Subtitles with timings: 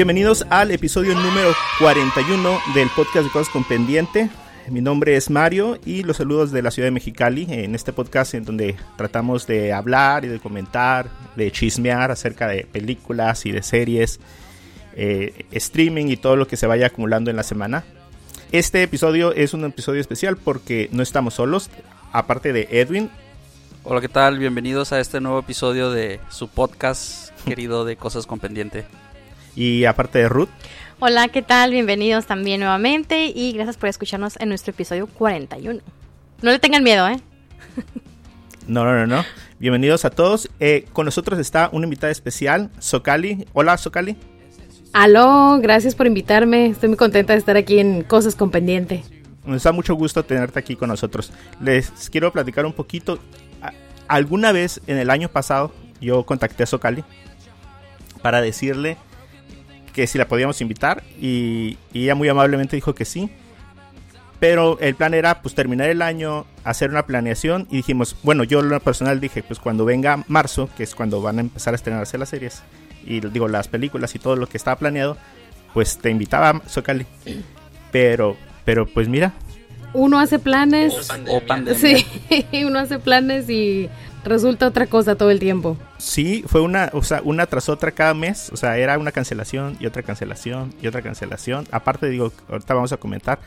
[0.00, 4.30] Bienvenidos al episodio número 41 del podcast de Cosas con Pendiente.
[4.70, 8.32] Mi nombre es Mario y los saludos de la ciudad de Mexicali en este podcast
[8.32, 13.62] en donde tratamos de hablar y de comentar, de chismear acerca de películas y de
[13.62, 14.20] series,
[14.96, 17.84] eh, streaming y todo lo que se vaya acumulando en la semana.
[18.52, 21.68] Este episodio es un episodio especial porque no estamos solos,
[22.10, 23.10] aparte de Edwin.
[23.84, 24.38] Hola, ¿qué tal?
[24.38, 28.86] Bienvenidos a este nuevo episodio de su podcast querido de Cosas con Pendiente.
[29.54, 30.48] Y aparte de Ruth.
[30.98, 31.70] Hola, ¿qué tal?
[31.72, 35.80] Bienvenidos también nuevamente y gracias por escucharnos en nuestro episodio 41.
[36.42, 37.20] No le tengan miedo, ¿eh?
[38.66, 39.24] No, no, no, no.
[39.58, 40.48] Bienvenidos a todos.
[40.60, 43.46] Eh, con nosotros está una invitada especial, Socali.
[43.52, 44.16] Hola, Socali.
[44.92, 46.66] Aló, gracias por invitarme.
[46.66, 49.02] Estoy muy contenta de estar aquí en Cosas con Pendiente.
[49.44, 51.32] Nos da mucho gusto tenerte aquí con nosotros.
[51.60, 53.18] Les quiero platicar un poquito.
[54.06, 57.02] Alguna vez en el año pasado yo contacté a Socali
[58.22, 58.98] para decirle
[59.92, 63.30] que si la podíamos invitar y, ella muy amablemente dijo que sí.
[64.38, 68.62] Pero el plan era pues terminar el año, hacer una planeación y dijimos, bueno, yo
[68.62, 72.16] lo personal dije, pues cuando venga marzo, que es cuando van a empezar a estrenarse
[72.16, 72.62] las series
[73.04, 75.18] y digo las películas y todo lo que estaba planeado,
[75.74, 77.06] pues te invitaba Socali.
[77.92, 79.32] Pero pero pues mira,
[79.92, 81.78] uno hace planes o pandemia.
[81.78, 82.06] Sí,
[82.64, 83.88] uno hace planes y
[84.24, 85.76] resulta otra cosa todo el tiempo.
[85.98, 89.76] Sí, fue una, o sea, una tras otra cada mes, o sea, era una cancelación
[89.80, 91.66] y otra cancelación y otra cancelación.
[91.70, 93.38] Aparte, digo, ahorita vamos a comentar,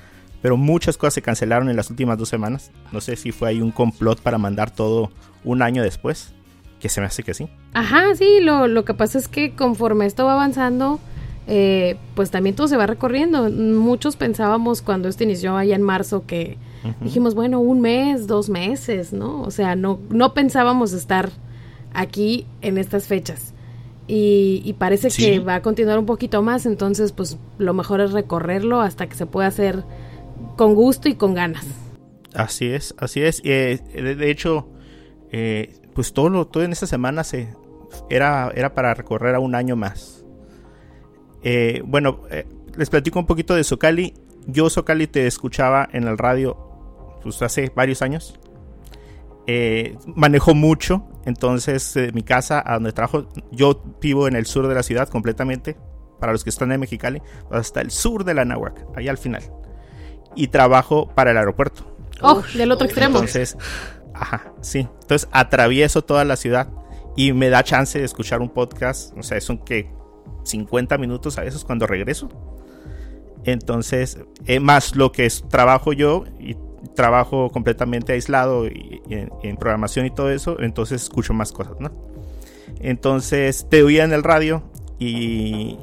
[0.41, 2.71] pero muchas cosas se cancelaron en las últimas dos semanas.
[2.91, 5.11] No sé si fue ahí un complot para mandar todo
[5.43, 6.33] un año después,
[6.79, 7.47] que se me hace que sí.
[7.73, 10.99] Ajá, sí, lo, lo que pasa es que conforme esto va avanzando,
[11.47, 13.49] eh, pues también todo se va recorriendo.
[13.49, 16.57] Muchos pensábamos cuando esto inició allá en marzo que
[17.01, 19.41] dijimos, bueno, un mes, dos meses, ¿no?
[19.41, 21.29] O sea, no, no pensábamos estar
[21.93, 23.53] aquí en estas fechas.
[24.05, 28.81] Y, parece que va a continuar un poquito más, entonces pues lo mejor es recorrerlo
[28.81, 29.83] hasta que se pueda hacer
[30.57, 31.65] con gusto y con ganas.
[32.33, 33.41] Así es, así es.
[33.45, 34.67] Eh, de, hecho,
[35.31, 37.47] eh, pues todo, lo, todo en esta semana se,
[38.09, 40.25] era, era para recorrer a un año más.
[41.43, 42.21] Eh, bueno,
[42.75, 44.13] les platico un poquito de Socali.
[44.47, 46.72] Yo Socali te escuchaba en el radio
[47.23, 48.39] pues hace varios años.
[49.45, 54.67] Eh, manejo mucho, entonces eh, mi casa a donde trabajo, yo vivo en el sur
[54.67, 55.75] de la ciudad completamente,
[56.19, 59.43] para los que están en Mexicali, hasta el sur de la Nahuac, ahí al final.
[60.35, 61.85] Y trabajo para el aeropuerto.
[62.21, 63.17] Oh, del otro extremo.
[63.17, 63.57] Entonces,
[64.13, 64.87] ajá, sí.
[65.01, 66.69] Entonces atravieso toda la ciudad
[67.17, 69.91] y me da chance de escuchar un podcast, o sea, son que
[70.43, 72.29] 50 minutos a veces cuando regreso.
[73.43, 76.55] Entonces, eh, más lo que es trabajo yo y
[76.93, 81.91] trabajo completamente aislado y, en, programación y todo eso, entonces escucho más cosas, ¿no?
[82.79, 84.63] Entonces te oía en el radio
[84.99, 85.77] y,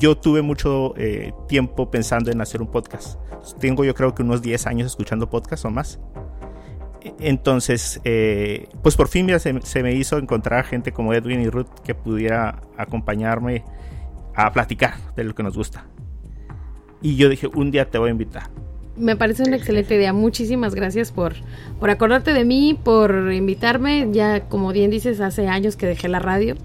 [0.00, 3.16] yo tuve mucho eh, tiempo pensando en hacer un podcast.
[3.60, 6.00] Tengo yo creo que unos 10 años escuchando podcast o más.
[7.20, 11.68] Entonces, eh, pues por fin se, se, me hizo encontrar gente como Edwin y Ruth
[11.84, 13.62] que pudiera acompañarme
[14.34, 15.86] a platicar de lo que nos gusta.
[17.00, 18.50] Y yo dije, un día te voy a invitar
[18.98, 20.12] me parece una excelente idea.
[20.12, 21.34] Muchísimas gracias por,
[21.78, 24.08] por acordarte de mí, por invitarme.
[24.12, 26.56] Ya, como bien dices, hace años que dejé la radio.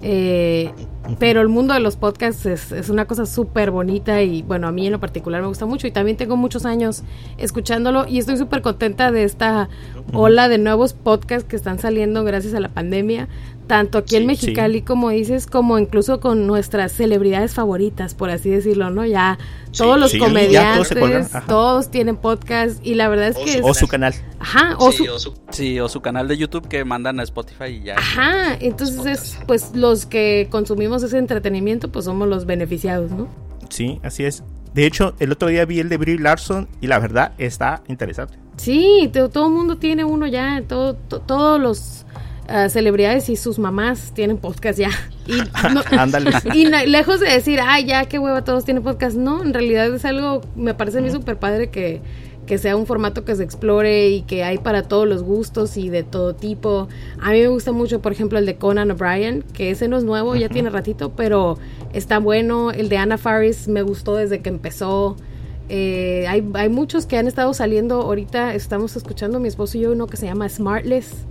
[0.00, 0.70] Eh,
[1.18, 4.72] pero el mundo de los podcasts es, es una cosa súper bonita y bueno, a
[4.72, 7.02] mí en lo particular me gusta mucho y también tengo muchos años
[7.36, 9.68] escuchándolo y estoy súper contenta de esta
[10.12, 13.26] ola de nuevos podcasts que están saliendo gracias a la pandemia
[13.68, 18.90] tanto aquí en Mexicali, como dices, como incluso con nuestras celebridades favoritas, por así decirlo,
[18.90, 19.06] ¿no?
[19.06, 19.38] Ya
[19.76, 23.60] todos los comediantes, todos, tienen podcast y la verdad es que...
[23.62, 24.14] O su canal.
[24.40, 25.06] Ajá, o, su,
[25.50, 27.96] sí, o su canal de YouTube que mandan a Spotify y ya.
[27.96, 33.28] Ajá, entonces es, pues los que consumimos ese entretenimiento, pues somos los beneficiados, ¿no?
[33.68, 34.42] Sí, así es.
[34.74, 38.38] De hecho, el otro día vi el de Brie Larson y la verdad está interesante.
[38.56, 42.06] Sí, todo el mundo tiene uno ya, todo, todos los
[42.70, 44.90] celebridades y sus mamás tienen podcast ya.
[45.26, 45.42] Y,
[46.58, 49.16] y lejos de decir, ay, ya, qué hueva, todos tienen podcast.
[49.16, 52.00] No, en realidad es algo, me parece a mí súper padre que,
[52.46, 55.90] que sea un formato que se explore y que hay para todos los gustos y
[55.90, 56.88] de todo tipo.
[57.20, 60.04] A mí me gusta mucho, por ejemplo, el de Conan O'Brien, que ese no es
[60.04, 61.58] nuevo, ya tiene ratito, pero
[61.92, 62.70] está bueno.
[62.70, 65.16] El de Anna Faris me gustó desde que empezó.
[65.68, 69.92] Eh, hay, hay muchos que han estado saliendo ahorita, estamos escuchando mi esposo y yo
[69.92, 71.26] uno que se llama Smartless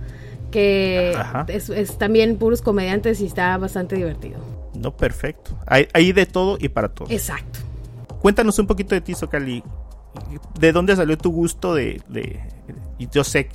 [0.50, 1.16] que
[1.48, 4.38] es, también puros comediantes y está bastante divertido.
[4.74, 5.58] No, perfecto.
[5.66, 7.08] Hay, de todo y para todo.
[7.10, 7.60] Exacto.
[8.20, 9.62] Cuéntanos un poquito de ti, Socali.
[10.58, 12.00] ¿De dónde salió tu gusto de...
[12.98, 13.50] y yo sé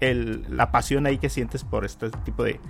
[0.00, 2.60] el, la pasión ahí que sientes por este tipo de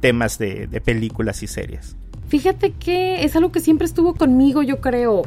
[0.00, 1.96] temas de, películas y series.
[2.28, 5.22] Fíjate que es algo que siempre estuvo conmigo, yo creo.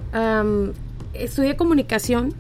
[1.14, 2.34] estudié comunicación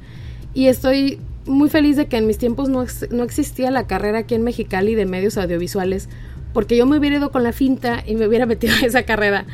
[0.53, 4.35] y estoy muy feliz de que en mis tiempos no, no existía la carrera aquí
[4.35, 6.09] en Mexicali de medios audiovisuales,
[6.53, 9.45] porque yo me hubiera ido con la finta y me hubiera metido en esa carrera.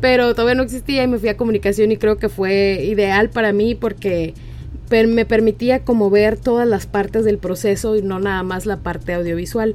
[0.00, 3.52] Pero todavía no existía y me fui a comunicación y creo que fue ideal para
[3.52, 4.34] mí porque
[4.90, 9.14] me permitía como ver todas las partes del proceso y no nada más la parte
[9.14, 9.74] audiovisual.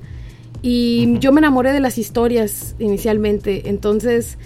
[0.62, 4.38] Y yo me enamoré de las historias inicialmente, entonces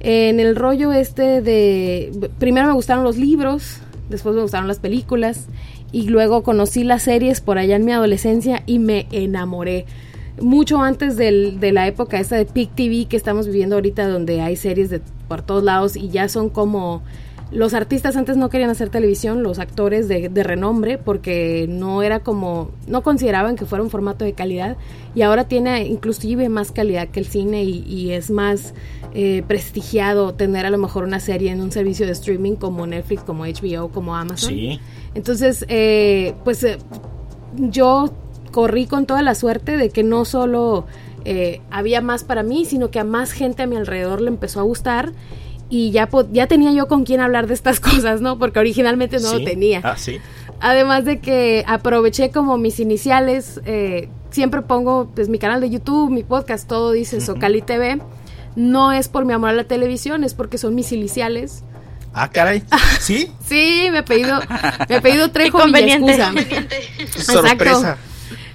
[0.00, 2.30] en el rollo este de...
[2.38, 3.78] Primero me gustaron los libros,
[4.08, 5.46] después me gustaron las películas
[5.92, 9.86] y luego conocí las series por allá en mi adolescencia y me enamoré.
[10.40, 14.40] Mucho antes del, de la época esta de Pic TV que estamos viviendo ahorita donde
[14.40, 17.02] hay series de por todos lados y ya son como
[17.52, 22.70] los artistas antes no querían hacer televisión, los actores de, renombre, porque no era como,
[22.86, 24.76] no consideraban que fuera un formato de calidad
[25.16, 28.74] y ahora tiene inclusive más calidad que el cine y, es más
[29.14, 33.22] eh, prestigiado tener a lo mejor una serie en un servicio de streaming como Netflix,
[33.22, 34.50] como HBO, como Amazon.
[34.50, 34.80] Sí.
[35.14, 36.78] Entonces, eh, pues eh,
[37.56, 38.12] yo
[38.52, 40.86] corrí con toda la suerte de que no solo
[41.70, 44.62] había más para mí, sino que a más gente a mi alrededor le empezó a
[44.62, 45.12] gustar
[45.70, 48.38] y ya, ya tenía yo con quién hablar de estas cosas, ¿no?
[48.38, 49.80] Porque originalmente no lo tenía.
[49.82, 50.18] Ah, sí.
[50.60, 56.10] Además de que aproveché como mis iniciales, eh, siempre pongo pues mi canal de YouTube,
[56.10, 58.00] mi podcast, todo dice Socali TV.
[58.56, 61.62] No es por mi amor a la televisión, es porque son mis iniciales.
[62.12, 62.62] Ah, caray.
[63.00, 63.30] ¿Sí?
[63.46, 64.40] sí, me he pedido,
[64.88, 66.32] me he pedido Trejo Villescusa.
[67.16, 67.96] Sorpresa.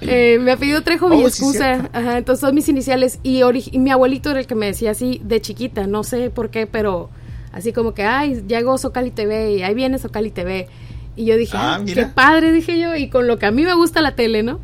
[0.06, 1.90] Eh, me ha pedido Trejo oh, excusa.
[1.92, 3.18] Ajá, entonces son mis iniciales.
[3.22, 3.42] Y,
[3.78, 7.10] mi abuelito era el que me decía así de chiquita, no sé por qué, pero
[7.52, 10.68] así como que, ay, llegó Socali TV y ahí viene Socali TV.
[11.16, 13.74] Y yo dije, ah, qué padre, dije yo, y con lo que a mí me
[13.74, 14.60] gusta la tele, ¿no?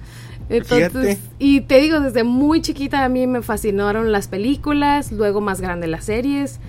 [0.48, 5.60] Entonces, y te digo, desde muy chiquita a mí me fascinaron las películas, luego más
[5.62, 6.60] grande las series.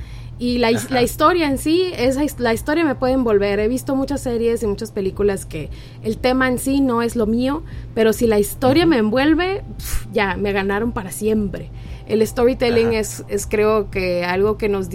[0.43, 3.61] Y la, la, historia en sí, esa, la historia me puede envolver.
[3.61, 5.69] He visto muchas series y muchas películas que
[6.03, 7.63] el tema en sí no es lo mío,
[7.95, 9.63] pero si la historia me envuelve,
[10.11, 11.69] ya, me ganaron para siempre.
[12.07, 14.89] El storytelling es, es, creo que algo que nos,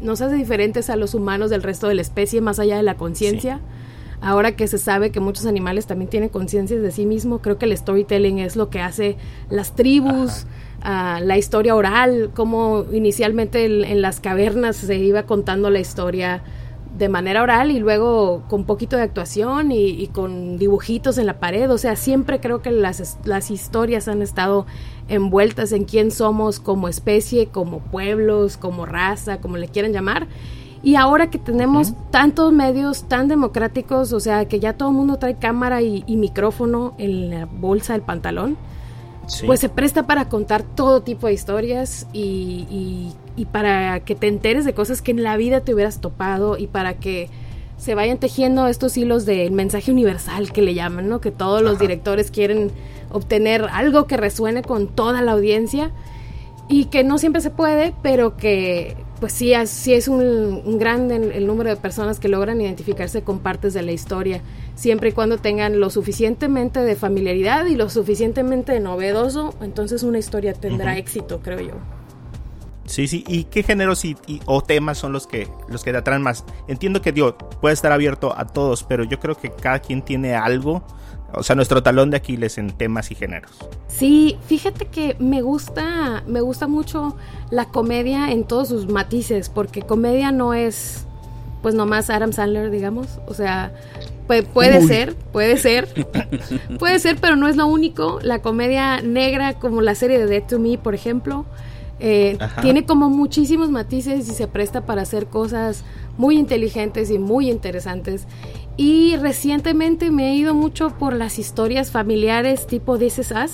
[0.00, 2.96] nos hace diferentes a los humanos del resto de la especie, más allá de la
[2.96, 3.60] conciencia.
[4.22, 7.66] Ahora que se sabe que muchos animales también tienen conciencia de sí mismos, creo que
[7.66, 9.18] el storytelling es lo que hace
[9.50, 10.46] las tribus
[10.84, 16.42] la historia oral, como inicialmente en, las cavernas se iba contando la historia
[16.96, 21.70] de manera oral y luego con poquito de actuación y, con dibujitos en la pared.
[21.70, 24.66] O sea, siempre creo que las, las historias han estado
[25.08, 30.26] envueltas en quién somos como especie, como pueblos, como raza, como le quieran llamar.
[30.80, 35.16] Y ahora que tenemos tantos medios tan democráticos, o sea, que ya todo el mundo
[35.16, 38.56] trae cámara y micrófono en la bolsa del pantalón,
[39.46, 43.14] pues se presta para contar todo tipo de historias y,
[43.52, 46.94] para que te enteres de cosas que en la vida te hubieras topado y para
[46.94, 47.28] que
[47.76, 51.20] se vayan tejiendo estos hilos del mensaje universal que le llaman, ¿no?
[51.20, 52.72] Que todos los directores quieren
[53.10, 55.92] obtener algo que resuene con toda la audiencia
[56.68, 61.10] y que no siempre se puede, pero que pues sí, sí es un, un gran
[61.10, 64.42] el, número de personas que logran identificarse con partes de la historia,
[64.78, 70.54] siempre y cuando tengan lo suficientemente de familiaridad y lo suficientemente novedoso, entonces una historia
[70.54, 71.74] tendrá éxito, creo yo.
[72.86, 74.16] Sí, sí, ¿y qué géneros y,
[74.46, 76.44] o temas son los que los que te atraen más?
[76.68, 80.36] Entiendo que Dios puede estar abierto a todos, pero yo creo que cada quien tiene
[80.36, 80.84] algo
[81.34, 83.50] o sea, nuestro talón de Aquiles en temas y géneros.
[83.88, 87.16] Sí, fíjate que me gusta, me gusta mucho
[87.50, 91.04] la comedia en todos sus matices, porque comedia no es,
[91.60, 93.18] pues nomás Adam Sandler, digamos.
[93.26, 93.74] O sea,
[94.52, 95.88] puede, ser, puede ser,
[96.78, 98.20] puede ser, pero no es lo único.
[98.22, 101.46] La comedia negra, como la serie de Dead to Me, por ejemplo,
[102.00, 105.84] eh, tiene como muchísimos matices y se presta para hacer cosas
[106.16, 108.26] muy inteligentes y muy interesantes.
[108.76, 113.52] Y recientemente me he ido mucho por las historias familiares tipo This Is Us.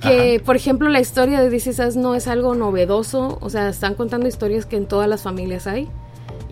[0.00, 3.38] Que, por ejemplo, la historia de This Is Us no es algo novedoso.
[3.40, 5.88] O sea, están contando historias que en todas las familias hay.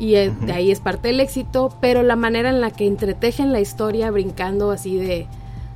[0.00, 1.76] Y eh, de ahí es parte del éxito.
[1.80, 5.28] Pero la manera en la que entretejen la historia, brincando así de.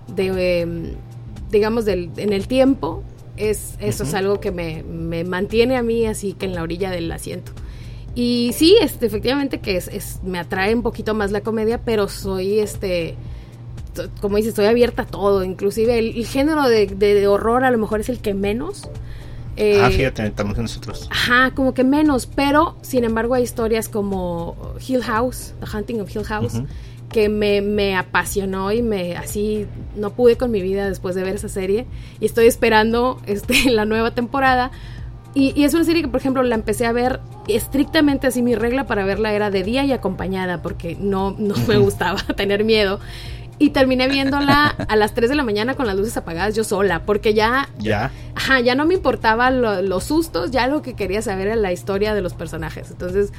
[0.09, 0.95] de em,
[1.51, 3.05] digamos, del, en el tiempo,
[3.37, 6.91] es, eso es algo que me, me mantiene a mí así que en la orilla
[6.91, 7.53] del asiento.
[8.15, 12.61] Y sí, este, efectivamente que es, me atrae un poquito más la comedia, pero soy,
[12.61, 13.17] este,
[14.21, 18.09] como dices, estoy abierta a todo, inclusive el, género de, horror a lo mejor es
[18.09, 18.89] el que menos.
[19.57, 21.09] Eh, ah, fíjate, estamos nosotros.
[21.11, 24.57] Ajá, como que menos, pero sin embargo hay historias como
[24.87, 26.63] Hill House, The Hunting of Hill House,
[27.09, 31.37] que me, me, apasionó y me así no pude con mi vida después de ver
[31.37, 31.87] esa serie
[32.19, 34.73] y estoy esperando este, la nueva temporada
[35.35, 38.41] Y, es una serie que, por ejemplo, la empecé a ver estrictamente así.
[38.43, 42.65] Mi regla para verla era de día y acompañada, porque no, no me gustaba tener
[42.65, 43.01] miedo.
[43.59, 47.05] Y terminé viéndola a las 3 de la mañana con las luces apagadas yo sola,
[47.05, 47.69] porque ya...
[47.79, 48.11] Ya.
[48.35, 52.15] Ajá, ya no me importaban los sustos, ya lo que quería saber era la historia
[52.15, 52.91] de los personajes.
[52.91, 53.33] Entonces,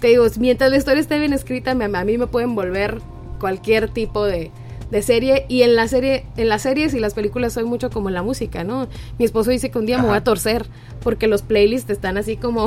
[0.00, 3.00] te digo, mientras la historia esté bien escrita, a mí me pueden volver
[3.40, 4.50] cualquier tipo de,
[4.90, 8.08] de serie y en la serie en las series y las películas soy mucho como
[8.08, 10.66] en la música no mi esposo dice que un día me voy a torcer
[11.02, 12.66] porque los playlists están así como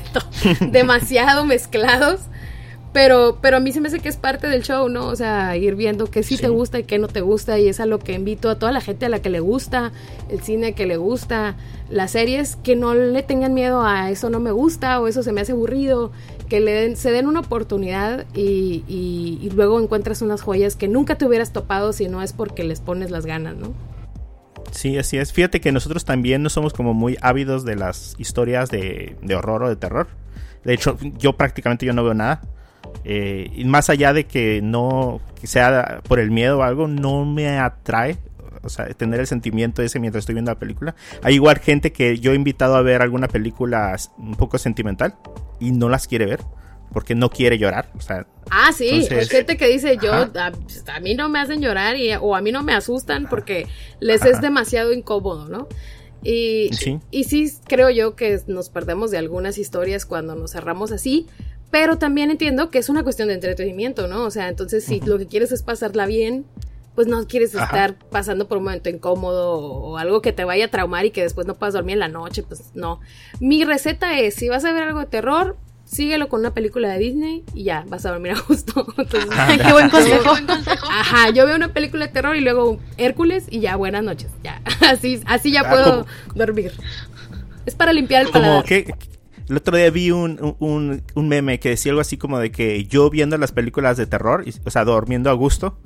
[0.70, 2.22] demasiado mezclados
[2.92, 5.06] pero, pero a mí se me hace que es parte del show, ¿no?
[5.06, 7.58] O sea, ir viendo qué sí, te gusta y qué no te gusta.
[7.58, 9.92] Y es a lo que invito a toda la gente a la que le gusta,
[10.28, 11.56] el cine que le gusta,
[11.88, 15.32] las series, que no le tengan miedo a eso no me gusta o eso se
[15.32, 16.12] me hace aburrido.
[16.50, 21.16] Que le den, se den una oportunidad y, y, luego encuentras unas joyas que nunca
[21.16, 23.72] te hubieras topado si no es porque les pones las ganas, ¿no?
[24.70, 25.32] Sí, así es.
[25.32, 29.62] Fíjate que nosotros también no somos como muy ávidos de las historias de, de horror
[29.62, 30.08] o de terror.
[30.62, 32.42] De hecho, yo prácticamente yo no veo nada.
[33.04, 37.58] Eh, y más allá de que no sea por el miedo o algo, no me
[37.58, 38.18] atrae.
[38.64, 40.94] O sea, tener el sentimiento ese mientras estoy viendo la película.
[41.22, 45.16] Hay igual gente que yo he invitado a ver alguna película un poco sentimental
[45.58, 46.40] y no las quiere ver
[46.92, 47.90] porque no quiere llorar.
[47.96, 51.96] O sea, ah, sí, hay gente que dice yo, a, mí no me hacen llorar
[51.96, 53.66] y, o a mí no me asustan porque
[54.00, 55.68] les es demasiado incómodo, ¿no?
[56.22, 56.70] Y
[57.10, 61.26] y sí creo yo que nos perdemos de algunas historias cuando nos cerramos así,
[61.72, 64.24] pero también entiendo que es una cuestión de entretenimiento, ¿no?
[64.24, 66.44] O sea, entonces si lo que quieres es pasarla bien,
[66.94, 70.68] pues no quieres estar pasando por un momento incómodo o algo que te vaya a
[70.68, 73.00] traumar y que después no puedas dormir en la noche, pues no.
[73.40, 76.98] Mi receta es, si vas a ver algo de terror, síguelo con una película de
[76.98, 78.86] Disney y ya, vas a dormir a gusto.
[78.98, 79.30] Entonces,
[79.64, 80.34] qué buen consejo.
[80.90, 84.30] Ajá, yo veo una película de terror y luego Hércules y ya, buenas noches.
[84.44, 86.72] Ya, así, así ya ah, puedo dormir.
[87.64, 88.62] Es para limpiar el paladar.
[89.48, 93.10] El otro día vi un, un, meme que decía algo así como de que yo
[93.10, 95.78] viendo las películas de terror, o sea, durmiendo a gusto,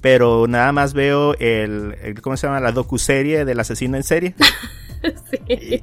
[0.00, 2.60] pero nada más veo el, ¿cómo se llama?
[2.60, 4.34] La docuserie del asesino en serie.
[5.48, 5.82] sí.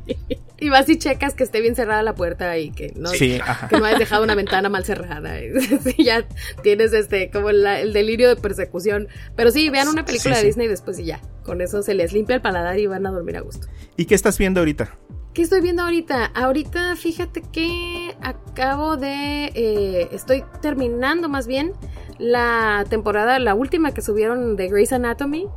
[0.59, 3.83] Y vas y checas que esté bien cerrada la puerta y que no, que no
[3.83, 5.39] hayas dejado una ventana mal cerrada.
[5.83, 6.23] sí, ya
[6.61, 9.07] tienes este, como el delirio de persecución.
[9.35, 11.19] Pero sí, vean una película de Disney después y ya.
[11.43, 13.65] Con eso se les limpia el paladar y van a dormir a gusto.
[13.97, 14.95] ¿Y qué estás viendo ahorita?
[15.33, 16.25] ¿Qué estoy viendo ahorita?
[16.25, 19.45] Ahorita fíjate que acabo de...
[19.55, 21.71] Eh, estoy terminando más bien
[22.17, 25.47] la temporada, la última que subieron de Grey's Anatomy.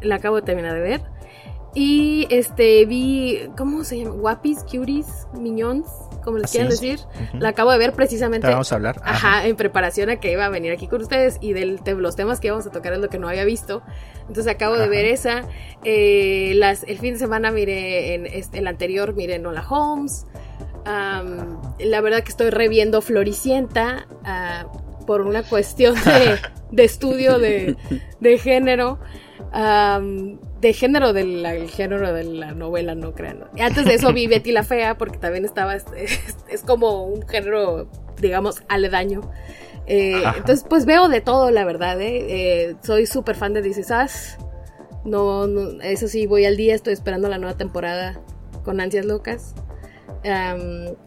[0.00, 1.02] La acabo de terminar de ver.
[1.74, 4.12] Y este vi, ¿cómo se llama?
[4.12, 5.88] Guapis, cuties, miñons,
[6.26, 7.00] como les quieran decir.
[7.32, 8.46] La acabo de ver precisamente.
[8.46, 9.00] vamos a hablar.
[9.02, 12.40] Ajá, en preparación a que iba a venir aquí con ustedes y de los temas
[12.40, 13.82] que íbamos a tocar es lo que no había visto.
[14.28, 15.44] Entonces acabo de ver esa.
[15.84, 20.26] Eh, las, el fin de semana miré en este, el anterior, miré Nola Holmes.
[20.84, 24.66] la verdad que estoy reviendo Floricienta ah,
[25.06, 25.94] por una cuestión
[26.72, 27.76] de, estudio de,
[28.20, 28.98] de género
[29.52, 33.44] de género del género de la novela, no crean.
[33.58, 37.88] Antes de eso vi Betty la Fea, porque también estaba, es, como un género,
[38.20, 39.22] digamos, aledaño.
[39.86, 42.00] Eh, entonces, pues veo de todo, la verdad.
[42.00, 42.26] ¿eh?
[42.28, 43.92] eh soy súper fan de Is
[45.04, 48.20] No, no, eso sí, voy al día, estoy esperando la nueva temporada
[48.64, 49.54] con ansias locas.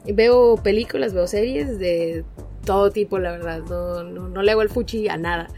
[0.06, 2.24] veo películas, veo series de
[2.66, 3.60] todo tipo, la verdad.
[3.70, 5.50] No, no, no le hago el fuchi a nada.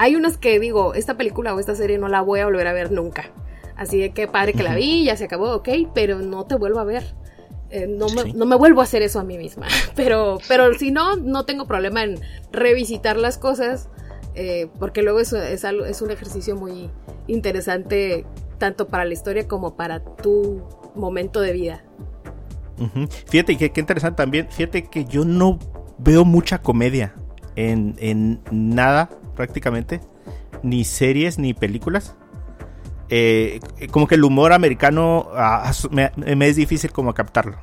[0.00, 2.72] Hay unas que digo, esta película o esta serie no la voy a volver a
[2.72, 3.30] ver nunca.
[3.76, 6.78] Así de que padre que la vi, ya se acabó, ok, pero no te vuelvo
[6.78, 7.14] a ver.
[7.68, 9.66] Eh, no, me, no, me, vuelvo a hacer eso a mí misma.
[9.96, 12.18] Pero, pero si no, no tengo problema en
[12.50, 13.90] revisitar las cosas,
[14.34, 16.90] eh, porque luego es, es, es un ejercicio muy
[17.26, 18.24] interesante,
[18.56, 20.62] tanto para la historia como para tu
[20.94, 21.84] momento de vida.
[23.26, 25.58] Fíjate que qué interesante también, fíjate que yo no
[25.98, 27.14] veo mucha comedia
[27.54, 30.02] en, en nada prácticamente,
[30.62, 32.14] ni series ni películas.
[33.08, 33.58] Eh,
[33.90, 36.12] como que el humor americano ah, me,
[36.46, 37.56] es difícil como captarlo.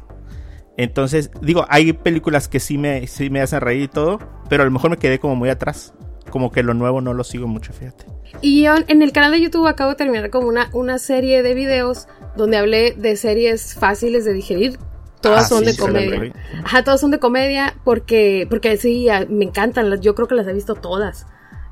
[0.76, 4.20] Entonces, digo, hay películas que sí me, sí me hacen reír y todo,
[4.50, 5.94] pero a lo mejor me quedé como muy atrás.
[6.32, 8.06] Como que lo nuevo no lo sigo mucho, fíjate.
[8.42, 11.54] Y yo en el canal de YouTube acabo de terminar como una, una serie de
[11.54, 14.80] videos donde hablé de series fáciles de digerir.
[15.22, 16.34] Todas ah, son de comedia.
[16.64, 20.02] Ajá, todas son de comedia porque, porque sí, me encantan.
[20.02, 21.28] Yo creo que las he visto todas.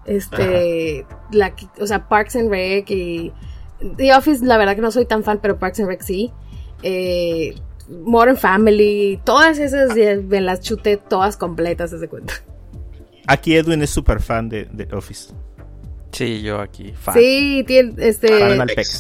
[0.06, 3.34] Este, la, o sea, Parks and Rec y
[3.98, 6.32] The Office, la verdad que no soy tan fan, pero Parks and Rec sí.
[6.84, 7.56] Eh,
[7.90, 12.34] Modern Family, todas esas me las chuté todas completas, desde cuenta.
[13.28, 15.34] Aquí Edwin es súper fan de, The Office.
[16.12, 17.14] Sí, yo aquí, fan.
[17.14, 18.30] Sí, tiene, este,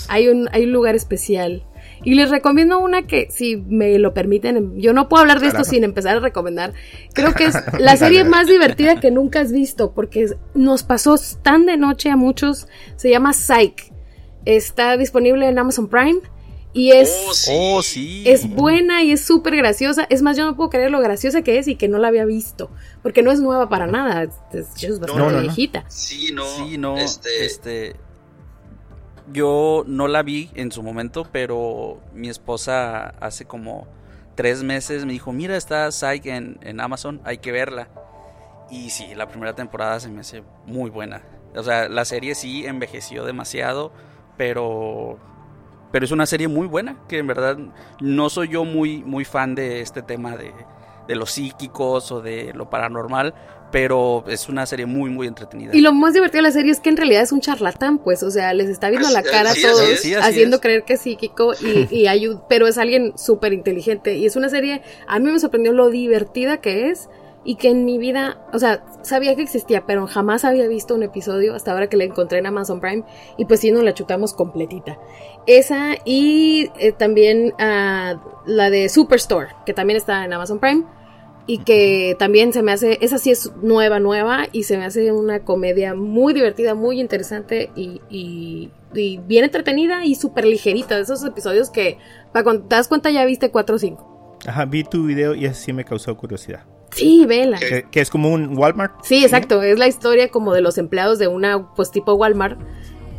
[0.10, 1.64] hay un, hay un lugar especial.
[2.06, 5.64] Y les recomiendo una que, si me lo permiten, yo no puedo hablar de esto
[5.64, 6.74] sin empezar a recomendar.
[7.14, 11.66] Creo que es la serie más divertida que nunca has visto, porque nos pasó tan
[11.66, 12.68] de noche a muchos.
[12.96, 13.92] Se llama Psych.
[14.46, 16.20] Está disponible en Amazon Prime.
[16.74, 18.24] Y es, oh, sí.
[18.28, 20.06] es buena y es súper graciosa.
[20.10, 22.26] Es más, yo no puedo creer lo graciosa que es y que no la había
[22.26, 22.70] visto.
[23.02, 24.24] Porque no es nueva para nada.
[24.52, 25.86] Es, bastante viejita.
[25.88, 26.46] Sí, no.
[26.46, 26.98] Sí, no.
[26.98, 27.46] Este...
[27.46, 28.05] este...
[29.32, 33.88] Yo no la vi en su momento, pero mi esposa hace como
[34.36, 37.88] tres meses me dijo, mira, está Psych en, en Amazon, hay que verla.
[38.70, 41.22] Y sí, la primera temporada se me hace muy buena.
[41.56, 43.92] O sea, la serie sí envejeció demasiado,
[44.38, 45.18] pero
[45.92, 47.58] pero es una serie muy buena, que en verdad
[48.02, 50.52] no soy yo muy, muy fan de este tema de,
[51.08, 53.34] de los psíquicos o de lo paranormal,
[53.72, 55.76] pero es una serie muy, muy entretenida.
[55.76, 58.24] Y lo más divertido de la serie es que en realidad es un charlatán, pues,
[58.24, 61.94] o sea, les está viendo la cara a todos, haciendo creer que es psíquico, y,
[61.94, 64.16] y ayuda, pero es alguien súper inteligente.
[64.16, 67.10] Y es una serie, a mí me sorprendió lo divertida que es,
[67.46, 71.04] y que en mi vida, o sea, sabía que existía, pero jamás había visto un
[71.04, 73.04] episodio hasta ahora que la encontré en Amazon Prime
[73.38, 74.98] y pues sí nos la chutamos completita.
[75.46, 80.86] Esa y eh, también uh, la de Superstore, que también está en Amazon Prime
[81.48, 85.12] y que también se me hace, esa sí es nueva, nueva y se me hace
[85.12, 88.72] una comedia muy divertida, muy interesante y, y,
[89.28, 91.98] bien entretenida y súper ligerita, de esos episodios que
[92.32, 94.40] para cuando te das cuenta ya viste 4 o 5.
[94.48, 96.64] Ajá, vi tu video y así me causó curiosidad.
[96.92, 97.60] Sí, vela.
[97.60, 99.04] Que, es como un Walmart.
[99.04, 99.62] Sí, exacto.
[99.64, 102.58] Es la historia como de los empleados de una, pues tipo Walmart.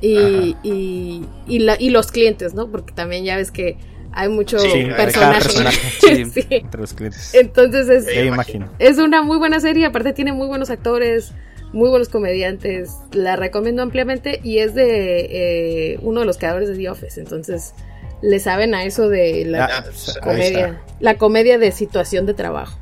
[0.00, 2.70] Y, y, y, la, y los clientes, ¿no?
[2.70, 3.76] Porque también ya ves que
[4.16, 4.56] hay mucho
[4.96, 5.50] personaje.
[6.00, 6.46] sí.
[6.48, 7.34] Entre los clientes.
[7.34, 8.72] Entonces es, imagino.
[8.78, 9.84] es una muy buena serie.
[9.84, 11.32] Aparte tiene muy buenos actores,
[11.72, 12.96] muy buenos comediantes.
[13.12, 17.20] La recomiendo ampliamente y es de eh, uno de los creadores de The Office.
[17.20, 17.74] Entonces
[18.22, 19.84] le saben a eso de la ah,
[20.22, 20.80] comedia.
[20.98, 22.78] La comedia de situación de trabajo.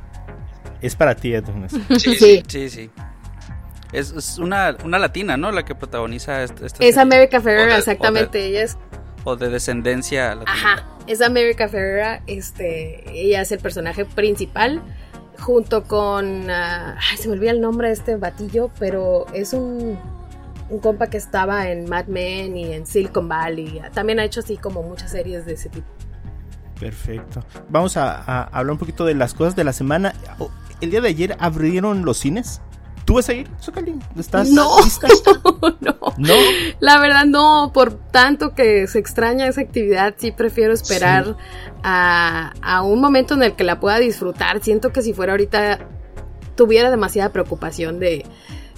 [0.81, 1.67] Es para ti, Edwin.
[1.99, 2.69] Sí, sí.
[2.69, 2.89] sí,
[3.91, 5.51] Es, una, latina, ¿no?
[5.51, 8.45] La que protagoniza esta, Es America Ferrera, exactamente.
[8.45, 8.77] ella es.
[9.25, 10.53] O de descendencia latina.
[10.53, 10.83] Ajá.
[11.07, 12.21] Es America Ferrera.
[12.27, 14.81] Este, ella es el personaje principal.
[15.39, 16.49] Junto con.
[16.49, 19.99] Ah, ay, se me olvida el nombre de este batillo, pero es un.
[20.67, 23.81] Un compa que estaba en Mad Men y en Silicon Valley.
[23.93, 25.85] También ha hecho así como muchas series de ese tipo.
[26.79, 27.43] Perfecto.
[27.69, 30.13] Vamos a, hablar un poquito de las cosas de la semana.
[30.81, 32.61] El día de ayer abrieron los cines.
[33.05, 33.47] ¿Tú vas a ir,
[34.17, 34.77] ¿Estás no,
[35.79, 36.33] no, no.
[36.79, 41.37] La verdad no, por tanto que se extraña esa actividad, sí prefiero esperar
[41.83, 44.59] a, a, un momento en el que la pueda disfrutar.
[44.63, 45.87] Siento que si fuera ahorita
[46.55, 48.25] tuviera demasiada preocupación de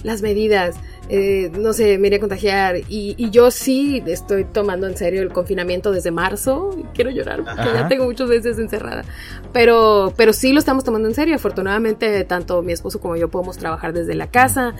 [0.02, 0.76] las medidas,
[1.08, 2.76] eh, no sé, me iría a contagiar.
[2.88, 6.70] Y, yo sí estoy tomando en serio el confinamiento desde marzo.
[6.94, 9.04] Quiero llorar porque ya tengo muchos meses encerrada.
[9.52, 11.34] Pero, pero sí lo estamos tomando en serio.
[11.34, 14.74] Afortunadamente, tanto mi esposo como yo podemos trabajar desde la casa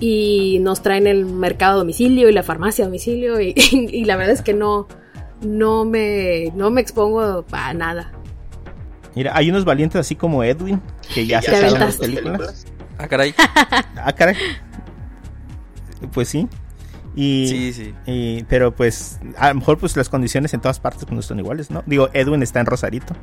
[0.00, 3.40] y nos traen el mercado a domicilio y la farmacia a domicilio.
[3.40, 3.54] Y,
[4.06, 4.88] la verdad es que no,
[5.42, 8.12] no, me, no me expongo a nada.
[9.14, 10.80] Mira, hay unos valientes así como Edwin
[11.14, 12.66] que ya se las películas.
[13.02, 13.34] Ah, caray.
[13.96, 14.36] ah, caray.
[16.12, 16.48] Pues sí.
[17.14, 18.46] Y, sí, sí.
[18.48, 21.70] pero pues a lo mejor pues las condiciones en todas partes pues, no son iguales,
[21.70, 21.82] ¿no?
[21.84, 23.14] Digo, Edwin está en Rosarito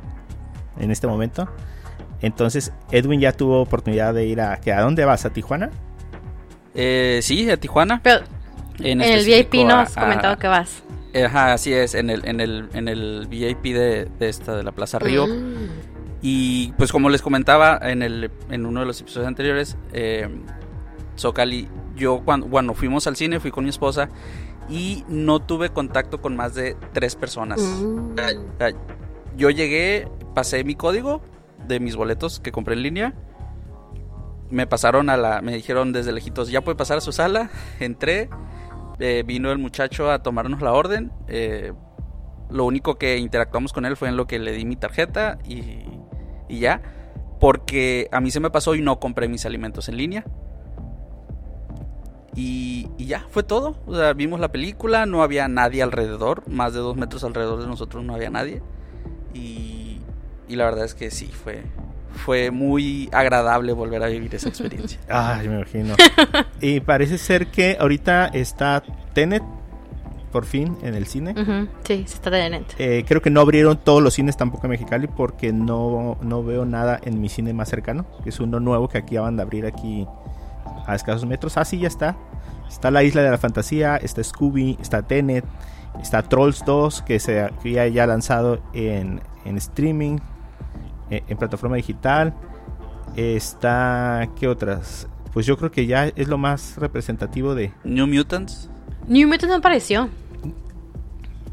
[0.78, 1.48] en este momento.
[2.22, 4.60] Entonces, Edwin ya tuvo oportunidad de ir a...
[4.64, 5.24] ¿A dónde vas?
[5.24, 5.70] ¿A Tijuana?
[6.74, 8.00] Eh, sí, a Tijuana.
[8.02, 8.24] Pero
[8.78, 10.82] en, el VIP no has comentado que vas.
[11.14, 14.98] Ajá, así es, en el, en el, en el VIP de, esta, de la Plaza
[14.98, 15.26] Río.
[15.26, 15.68] Mm.
[16.22, 20.28] Y pues como les comentaba en, el, en uno de los episodios anteriores, eh,
[21.16, 24.08] Zocali yo cuando, fuimos al cine, fui con mi esposa
[24.68, 27.60] y no tuve contacto con más de tres personas.
[27.60, 28.16] Mm.
[29.36, 31.20] Yo llegué, pasé mi código
[31.68, 33.14] de mis boletos que compré en línea.
[34.48, 37.50] Me pasaron a la, me dijeron desde lejitos, ya puede pasar a su sala.
[37.80, 38.28] Entré,
[38.98, 41.12] eh, vino el muchacho a tomarnos la orden.
[41.28, 41.72] Eh,
[42.50, 45.84] lo único que interactuamos con él fue en lo que le di mi tarjeta y,
[46.50, 46.82] y ya.
[47.38, 50.24] Porque a mí se me pasó y no compré mis alimentos en línea.
[52.36, 53.76] Y, ya, fue todo.
[53.86, 57.66] O sea, vimos la película, no había nadie alrededor, más de dos metros alrededor de
[57.66, 58.62] nosotros no había nadie.
[59.34, 60.00] Y,
[60.48, 61.62] la verdad es que sí, fue,
[62.24, 65.00] fue muy agradable volver a vivir esa experiencia.
[65.08, 65.94] Ay, me imagino.
[66.60, 68.82] y parece ser que ahorita está
[69.14, 69.42] Tenet
[70.30, 71.34] por fin en el cine.
[71.36, 72.74] Sí, Sí, está Tenet.
[72.78, 76.64] Eh, creo que no abrieron todos los cines tampoco en Mexicali porque no, no veo
[76.64, 78.06] nada en mi cine más cercano.
[78.24, 80.06] Es uno nuevo que aquí van a abrir aquí
[80.86, 81.56] a escasos metros.
[81.56, 82.16] Ah, sí, ya está.
[82.68, 85.44] Está la isla de la fantasía, está Scooby, está Tenet
[86.00, 90.18] Está Trolls 2 que se había ya lanzado en, streaming,
[91.10, 92.34] en, en, plataforma digital.
[93.16, 95.08] Está, ¿qué otras?
[95.32, 97.72] Pues yo creo que ya es lo más representativo de...
[97.84, 98.70] New Mutants.
[99.08, 100.08] New Mutants me apareció.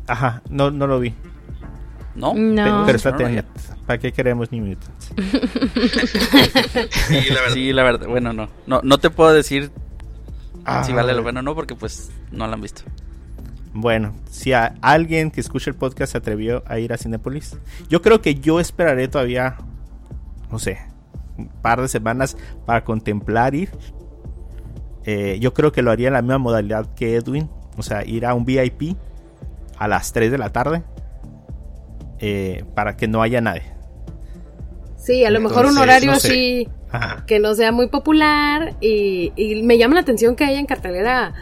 [0.08, 1.13] Ajá, no, no lo vi.
[2.15, 2.34] ¿No?
[2.34, 2.84] No.
[2.86, 3.15] Pero está
[3.86, 5.13] ¿Para qué queremos New Mutants?
[7.54, 8.08] sí, la verdad.
[8.08, 8.50] Bueno, no.
[8.65, 9.72] No, no te puedo decir
[10.84, 12.82] si vale lo bueno o no, porque pues no la han visto.
[13.74, 17.58] Bueno, si a alguien que escucha el podcast se atrevió a ir a Cinepolis,
[17.89, 19.58] yo creo que yo esperaré todavía,
[20.52, 20.80] no sé,
[21.38, 23.70] un par de semanas para contemplar ir.
[25.06, 28.26] Eh, yo creo que lo haría en la misma modalidad que Edwin, o sea, ir
[28.26, 28.98] a un VIP
[29.78, 30.84] a las 3 de la tarde
[32.20, 33.63] eh, para que no haya nadie.
[34.98, 36.68] Sí, a lo mejor un horario así
[37.26, 41.34] que no sea muy popular y, me llama la atención que haya en cartelera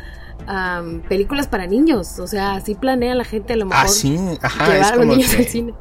[1.09, 4.95] películas para niños, o sea, así planea la gente a lo mejor ah, llevar a
[4.97, 5.73] los niños al cine.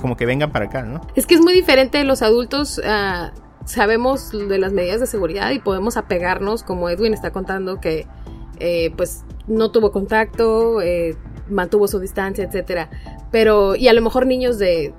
[0.00, 1.00] Como que vengan para acá, ¿no?
[1.14, 2.80] Es que es muy diferente los adultos.
[2.84, 3.32] Ah,
[3.64, 8.06] sabemos de las medidas de seguridad y podemos apegarnos, como Edwin está contando, que
[8.58, 11.16] eh, pues no tuvo contacto, eh,
[11.48, 12.90] mantuvo su distancia, etcétera.
[13.30, 14.94] Pero, y a lo mejor niños de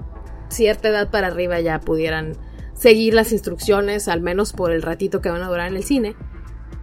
[0.50, 2.34] cierta edad para arriba ya pudieran
[2.74, 6.16] seguir las instrucciones, al menos por el ratito que van a durar en el cine.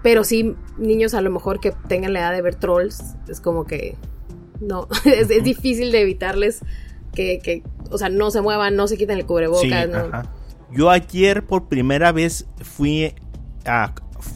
[0.03, 3.65] Pero sí, niños a lo mejor que tengan la edad de ver trolls, es como
[3.65, 3.97] que
[4.61, 6.61] no, es, difícil de evitarles
[7.15, 9.89] que, que, o sea, no se muevan, no se quiten el cubrebocas.
[10.71, 13.15] Yo ayer por primera vez fui
[13.67, 13.95] a,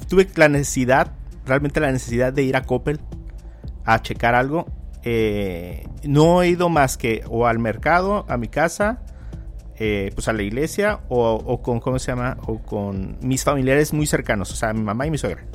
[0.09, 1.13] tuve la necesidad,
[1.47, 3.01] realmente la necesidad de ir a Coppel
[3.85, 4.67] a checar algo
[5.09, 8.99] eh, no he ido más que o al mercado, a mi casa,
[9.79, 12.37] eh, pues a la iglesia o, con, ¿cómo se llama?
[12.49, 15.47] O con mis familiares muy cercanos, o sea, mi mamá y mi suegra.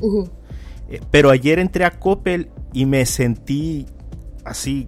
[0.90, 3.88] Eh, pero ayer entré a Coppel y me sentí
[4.46, 4.88] así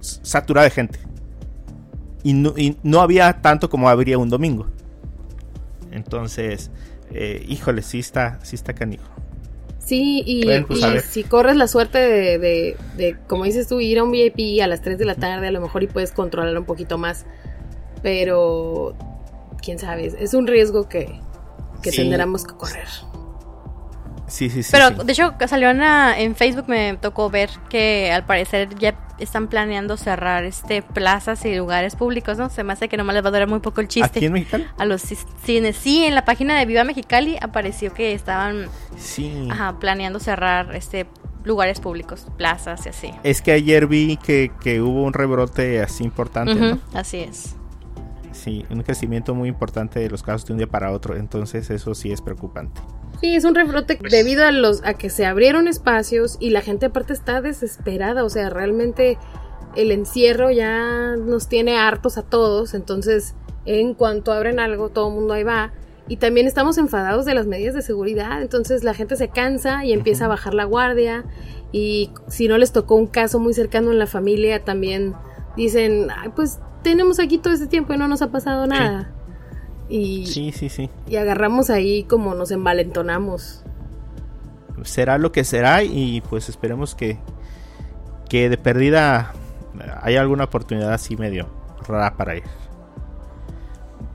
[0.00, 0.98] saturada de gente.
[2.24, 4.66] Y no, y no había tanto como habría un domingo.
[5.92, 6.72] Entonces,
[7.46, 9.19] híjole, sí está, sí está canijo.
[9.90, 14.12] Sí, y, pues, si corres la suerte de, de, como dices tú, ir a un
[14.12, 16.96] VIP a las 3 de la tarde, a lo mejor y puedes controlar un poquito
[16.96, 17.26] más.
[18.00, 18.94] Pero,
[19.60, 21.18] quién sabe, es un riesgo que,
[21.82, 22.86] que tendremos que correr.
[24.30, 24.70] Sí, sí, sí.
[24.70, 29.96] Pero de hecho salió en Facebook, me tocó ver que al parecer ya están planeando
[29.96, 32.48] cerrar este plazas y lugares públicos, ¿no?
[32.48, 34.20] Se me hace que nomás les va a durar muy poco el chiste.
[34.20, 34.66] ¿Aquí en Mexicali?
[34.78, 35.02] A los
[35.44, 35.76] cines.
[35.76, 38.66] Sí, en la página de Viva Mexicali apareció que estaban
[38.96, 39.48] sí.
[39.80, 41.06] planeando cerrar este
[41.42, 43.10] lugares públicos, plazas y así.
[43.24, 46.78] Es que ayer vi que, hubo un rebrote así importante, ¿no?
[46.94, 47.56] Así es.
[48.30, 51.94] Sí, un crecimiento muy importante de los casos de un día para otro, entonces eso
[51.94, 52.80] sí es preocupante.
[53.20, 56.62] Sí, es un rebrote pues debido a los a que se abrieron espacios y la
[56.62, 59.18] gente aparte está desesperada, o sea, realmente
[59.76, 63.34] el encierro ya nos tiene hartos a todos, entonces
[63.66, 65.70] en cuanto abren algo todo el mundo ahí va
[66.08, 69.92] y también estamos enfadados de las medidas de seguridad, entonces la gente se cansa y
[69.92, 71.24] empieza a bajar la guardia
[71.72, 75.14] y si no les tocó un caso muy cercano en la familia también
[75.56, 79.12] dicen, Ay, pues tenemos aquí todo este tiempo y no nos ha pasado nada.
[79.90, 80.88] Y, sí, sí, sí.
[81.08, 83.64] Y agarramos ahí como nos envalentonamos.
[84.84, 87.18] Será lo que será y pues esperemos que,
[88.28, 89.34] que de perdida
[90.02, 91.48] haya alguna oportunidad así medio
[91.86, 92.44] rara para ir.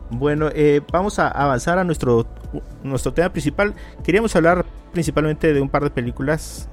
[0.09, 2.25] Bueno, eh, vamos a avanzar a nuestro,
[2.83, 3.73] nuestro tema principal.
[4.03, 6.69] Queríamos hablar principalmente de un par de películas.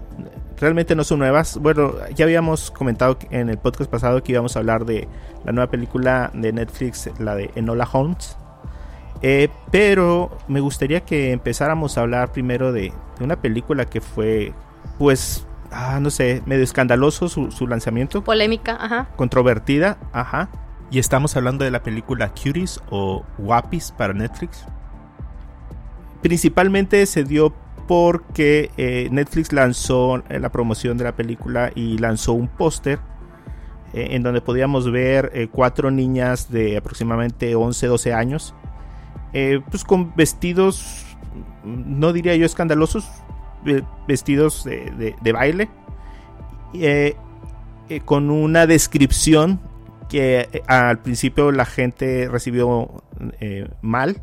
[0.58, 1.58] Realmente no son nuevas.
[1.58, 5.08] Bueno, ya habíamos comentado en el podcast pasado que íbamos a hablar de
[5.44, 8.36] la nueva película de Netflix, la de Enola Holmes.
[9.22, 14.52] Eh, pero me gustaría que empezáramos a hablar primero de, una película que fue,
[14.98, 18.24] pues, ah, no sé, medio escandaloso su, lanzamiento.
[18.24, 19.08] Polémica, ajá.
[19.16, 20.48] Controvertida, ajá.
[20.90, 24.66] Y estamos hablando de la película Cuties o Guapis para Netflix.
[26.20, 27.54] Principalmente se dio
[27.86, 32.98] porque eh, Netflix lanzó la promoción de la película y lanzó un póster
[33.92, 38.54] eh, en donde podíamos ver cuatro niñas de aproximadamente 11, 12 años
[39.32, 41.06] eh, pues con vestidos,
[41.64, 43.08] no diría yo escandalosos,
[43.64, 45.70] eh, vestidos de, baile,
[46.74, 47.16] eh,
[48.04, 49.60] con una descripción
[50.08, 53.02] que al principio la gente recibió
[53.80, 54.20] mal,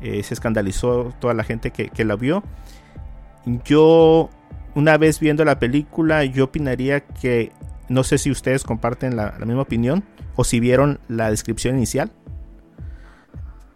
[0.00, 2.42] se escandalizó toda la gente que, la vio.
[3.64, 4.30] Yo,
[4.74, 7.52] una vez viendo la película, yo opinaría que,
[7.88, 10.02] no sé si ustedes comparten la misma opinión
[10.34, 12.10] o si vieron la descripción inicial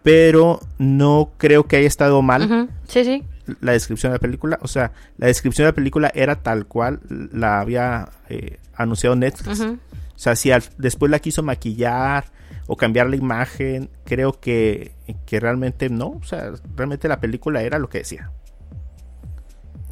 [0.04, 2.68] pero no creo que haya estado mal.
[2.86, 3.24] Sí, sí.
[3.60, 4.58] la descripción de la película.
[4.60, 9.60] O sea, la descripción de la película era tal cual la había eh, anunciado Netflix.
[9.60, 9.78] O
[10.14, 12.26] sea, si después la quiso maquillar
[12.66, 14.92] o cambiar la imagen, creo que,
[15.24, 16.08] que realmente no.
[16.08, 18.30] O sea, realmente la película era lo que decía.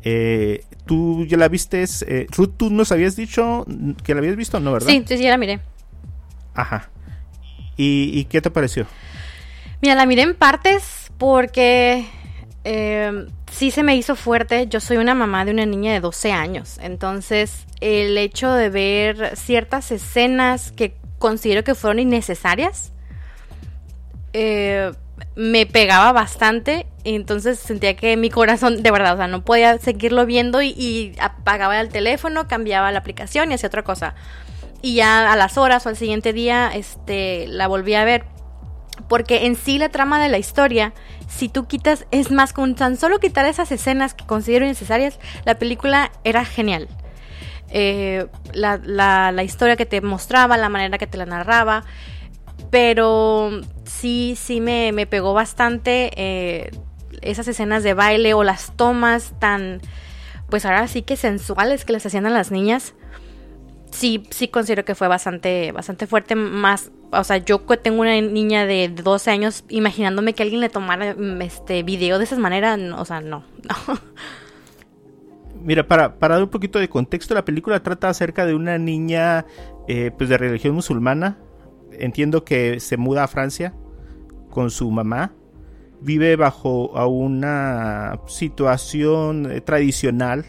[0.04, 3.64] Eh, tú ya la viste, eh, Ruth, tú nos habías dicho
[4.04, 4.72] que la habías visto, ¿no?
[4.72, 4.88] ¿Verdad?
[4.88, 5.60] Sí, sí, ya la miré.
[6.52, 6.90] Ajá.
[7.78, 8.86] ¿Y, qué te pareció?
[9.82, 12.06] Mira, la miré en partes porque
[12.62, 14.68] eh, sí se me hizo fuerte.
[14.68, 16.78] Yo soy una mamá de una niña de 12 años.
[16.80, 22.92] Entonces, el hecho de ver ciertas escenas que considero que fueron innecesarias,
[24.32, 24.92] eh,
[25.34, 26.86] me pegaba bastante.
[27.02, 31.16] Y entonces sentía que mi corazón, de verdad, o sea, no podía seguirlo viendo y,
[31.20, 34.14] apagaba el teléfono, cambiaba la aplicación y hacía otra cosa.
[34.80, 38.31] Y ya a las horas o al siguiente día, este, la volví a ver.
[39.08, 40.92] Porque en sí la trama de la historia,
[41.28, 45.56] si tú quitas, es más, con tan solo quitar esas escenas que considero innecesarias, la
[45.56, 46.88] película era genial.
[47.74, 51.84] Eh, la, la, historia que te mostraba, la manera que te la narraba,
[52.70, 53.50] pero
[53.84, 56.70] sí, sí me, me pegó bastante eh,
[57.22, 59.80] esas escenas de baile o las tomas tan,
[60.50, 62.94] pues ahora sí que sensuales que les hacían a las niñas.
[63.90, 68.66] Sí, sí considero que fue bastante, bastante fuerte, más, o sea, yo tengo una niña
[68.66, 73.04] de 12 años imaginándome que alguien le tomara mm, este video de esas maneras, o
[73.04, 73.44] sea, no,
[73.88, 73.98] no.
[75.62, 79.46] Mira, para, dar un poquito de contexto, la película trata acerca de una niña
[79.86, 81.38] eh, pues de religión musulmana.
[81.92, 83.74] Entiendo que se muda a Francia
[84.50, 85.32] con su mamá
[86.02, 90.44] vive bajo una situación eh, tradicional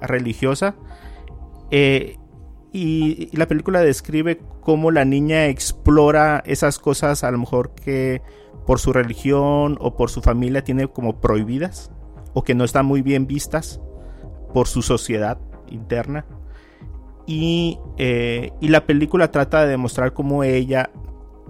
[0.00, 0.74] religiosa
[1.70, 2.16] eh,
[2.76, 8.22] y, la película describe cómo la niña explora esas cosas a lo mejor que
[8.66, 11.90] por su religión o por su familia tiene como prohibidas
[12.34, 13.80] o que no están muy bien vistas
[14.52, 16.26] por su sociedad interna.
[17.26, 20.90] Y, eh, y la película trata de demostrar cómo ella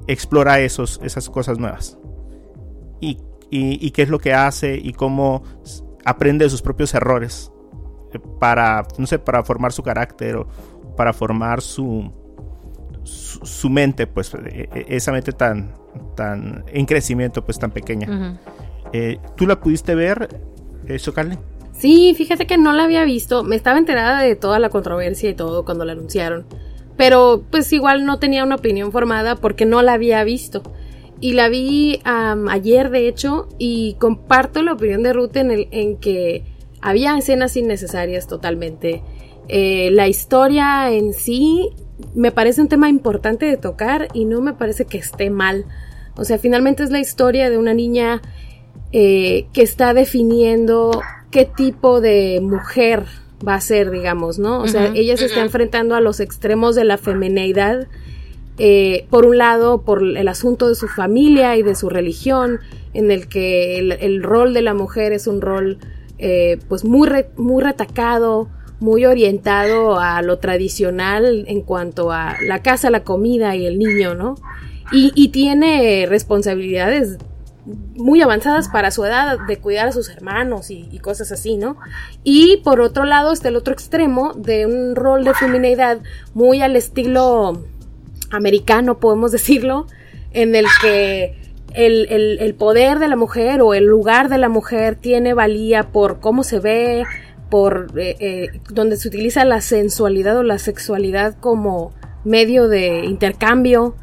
[0.06, 1.98] explora esos, esas cosas nuevas.
[3.00, 3.18] Y
[3.50, 5.42] y, qué es lo que hace y cómo
[6.04, 7.52] aprende de sus propios errores
[8.12, 10.48] eh, para, no sé, para formar su carácter o
[10.96, 12.10] para formar su,
[13.04, 15.74] su, mente, pues e, e, esa mente tan,
[16.14, 18.40] tan en crecimiento, pues tan pequeña.
[18.92, 20.28] Eh, ¿Tú la pudiste ver,
[20.86, 20.98] eh,
[21.72, 23.44] Sí, fíjate que no la había visto.
[23.44, 26.46] Me estaba enterada de toda la controversia y todo cuando la anunciaron.
[26.96, 30.62] Pero pues igual no tenía una opinión formada porque no la había visto
[31.20, 35.96] y la vi ayer de hecho y comparto la opinión de Ruth en, el, en
[35.96, 36.44] que
[36.80, 39.02] había escenas innecesarias totalmente.
[39.48, 41.70] Eh, la historia en sí
[42.14, 45.64] me parece un tema importante de tocar y no me parece que esté mal.
[46.16, 48.22] O sea, finalmente es la historia de una niña
[48.92, 53.04] eh, que está definiendo qué tipo de mujer
[53.46, 54.60] va a ser, digamos, ¿no?
[54.60, 57.86] O sea, ella se está enfrentando a los extremos de la femineidad
[58.58, 62.60] eh, por un lado, por el asunto de su familia y de su religión,
[62.94, 65.78] en el que el, rol de la mujer es un rol
[66.18, 68.48] eh, pues muy, muy retacado,
[68.80, 74.14] muy orientado a lo tradicional en cuanto a la casa, la comida y el niño,
[74.14, 74.36] ¿no?
[74.92, 77.18] Y, tiene responsabilidades
[77.96, 81.76] muy avanzadas para su edad de cuidar a sus hermanos y, y, cosas así, ¿no?
[82.22, 85.98] Y por otro lado está el otro extremo de un rol de feminidad
[86.34, 87.64] muy al estilo
[88.30, 89.86] americano, podemos decirlo,
[90.32, 91.34] en el que
[91.76, 96.42] el, poder de la mujer o el lugar de la mujer tiene valía por cómo
[96.42, 97.04] se ve,
[97.48, 101.92] por eh, eh, donde se utiliza la sensualidad o la sexualidad como
[102.24, 103.94] medio de intercambio,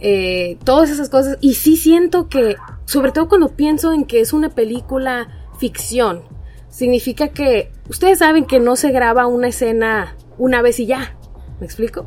[0.00, 1.38] eh, todas esas cosas.
[1.40, 5.28] Y sí siento que, sobre todo cuando pienso en que es una película
[5.58, 6.22] ficción,
[6.68, 11.16] significa que ustedes saben que no se graba una escena una vez y ya.
[11.60, 12.06] ¿Me explico?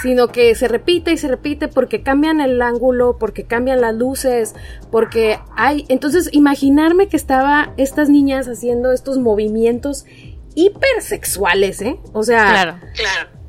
[0.00, 4.54] sino que se repite y se repite porque cambian el ángulo, porque cambian las luces,
[4.90, 5.84] porque hay...
[5.88, 10.06] Entonces, imaginarme que estaba estas niñas haciendo estos movimientos
[10.54, 11.98] hipersexuales, ¿eh?
[12.12, 12.44] O sea...
[12.44, 13.42] Claro, claro.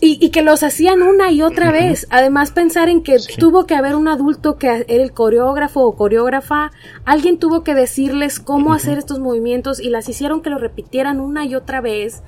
[0.00, 2.06] Y, que los hacían una y otra vez.
[2.10, 6.70] Además, pensar en que tuvo que haber un adulto que era el coreógrafo o coreógrafa.
[7.04, 11.44] Alguien tuvo que decirles cómo hacer estos movimientos y las hicieron que lo repitieran una
[11.46, 12.22] y otra vez.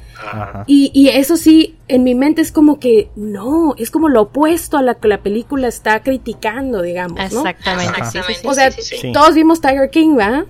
[0.66, 4.76] Y, y, eso sí, en mi mente es como que no, es como lo opuesto
[4.76, 7.20] a lo que la película está criticando, digamos.
[7.20, 8.02] Exactamente.
[8.48, 8.70] o sea,
[9.12, 10.44] todos vimos Tiger King, ¿va?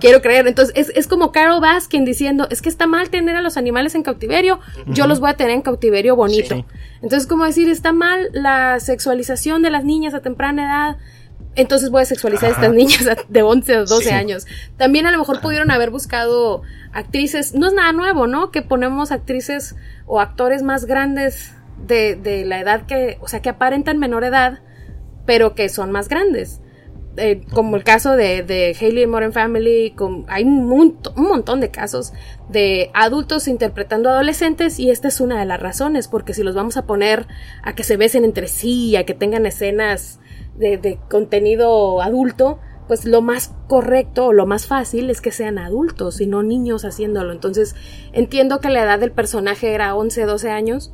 [0.00, 0.46] Quiero creer.
[0.46, 3.94] Entonces, es, es, como Carol Baskin diciendo, es que está mal tener a los animales
[3.94, 6.64] en cautiverio, yo los voy a tener en cautiverio bonito.
[7.02, 10.96] Entonces, como decir, está mal la sexualización de las niñas a temprana edad,
[11.56, 14.46] entonces voy a sexualizar a estas niñas de 11 o 12 años.
[14.76, 16.62] También a lo mejor pudieron haber buscado
[16.92, 18.50] actrices, no es nada nuevo, ¿no?
[18.50, 21.54] Que ponemos actrices o actores más grandes
[21.86, 24.60] de, de la edad que, o sea, que aparentan menor edad,
[25.26, 26.60] pero que son más grandes.
[27.16, 29.94] Eh, como el caso de, de Hayley Modern Family,
[30.28, 32.12] hay un, un, montón de casos
[32.48, 36.76] de adultos interpretando adolescentes y esta es una de las razones, porque si los vamos
[36.76, 37.26] a poner
[37.64, 40.20] a que se besen entre sí, a que tengan escenas
[40.56, 46.20] de, contenido adulto, pues lo más correcto o lo más fácil es que sean adultos
[46.20, 47.32] y no niños haciéndolo.
[47.32, 47.74] Entonces
[48.12, 50.92] entiendo que la edad del personaje era 11, 12 años,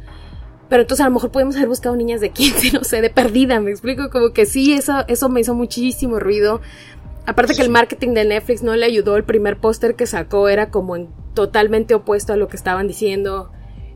[0.69, 3.61] pero entonces a lo mejor podemos haber buscado niñas de 15, no sé, de perdida,
[3.61, 6.61] me explico, como que sí, eso, eso me hizo muchísimo ruido.
[7.27, 10.71] Aparte que el marketing de Netflix no le ayudó, el primer póster que sacó era
[10.71, 13.51] como en, totalmente opuesto a lo que estaban diciendo.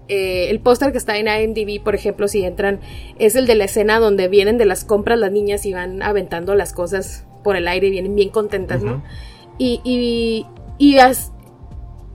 [0.09, 2.81] Eh, el póster que está en IMDb, por ejemplo, si entran,
[3.19, 6.57] es el de la escena donde vienen de las compras las niñas y van aventando
[6.57, 9.05] las cosas por el aire y vienen bien contentas, ¿no?
[9.59, 10.47] Y, y,
[10.79, 10.99] y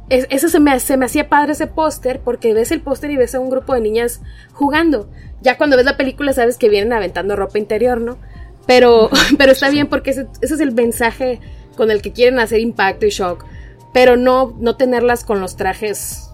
[0.09, 3.35] eso se me, se me hacía padre ese póster porque ves el póster y ves
[3.35, 4.21] a un grupo de niñas
[4.53, 5.09] jugando.
[5.41, 8.17] Ya cuando ves la película sabes que vienen aventando ropa interior, ¿no?
[8.65, 11.39] Pero, pero está bien porque ese, ese, es el mensaje
[11.75, 13.45] con el que quieren hacer impacto y shock.
[13.93, 16.25] Pero no, no tenerlas con los trajes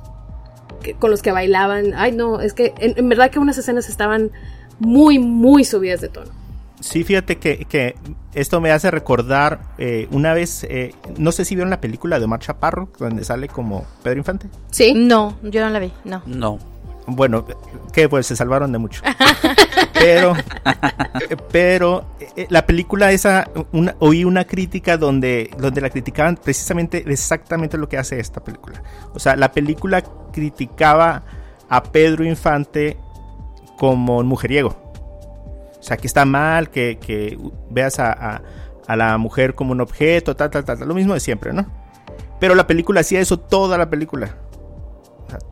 [0.99, 1.93] con los que bailaban.
[1.95, 4.31] Ay, no, es que en, verdad que unas escenas estaban
[4.79, 6.31] muy, muy subidas de tono.
[6.81, 7.95] Sí, fíjate que,
[8.33, 12.25] esto me hace recordar eh, una vez, eh, no sé si vieron la película de
[12.25, 14.47] Omar Chaparro, donde sale como Pedro Infante.
[14.71, 14.93] Sí.
[14.93, 16.21] No, yo no la vi, no.
[16.25, 16.59] No.
[17.07, 17.45] Bueno,
[17.91, 19.01] que pues se salvaron de mucho.
[19.93, 20.33] pero,
[21.51, 23.49] pero eh, la película esa,
[23.99, 28.81] oí una crítica donde, donde la criticaban precisamente exactamente lo que hace esta película.
[29.13, 31.23] O sea, la película criticaba
[31.69, 32.97] a Pedro Infante
[33.77, 34.90] como un mujeriego.
[35.81, 37.37] O sea, que está mal que,
[37.69, 38.41] veas a,
[38.87, 41.65] a, la mujer como un objeto, tal, tal, tal, lo mismo de siempre, ¿no?
[42.39, 44.35] Pero la película hacía eso toda la película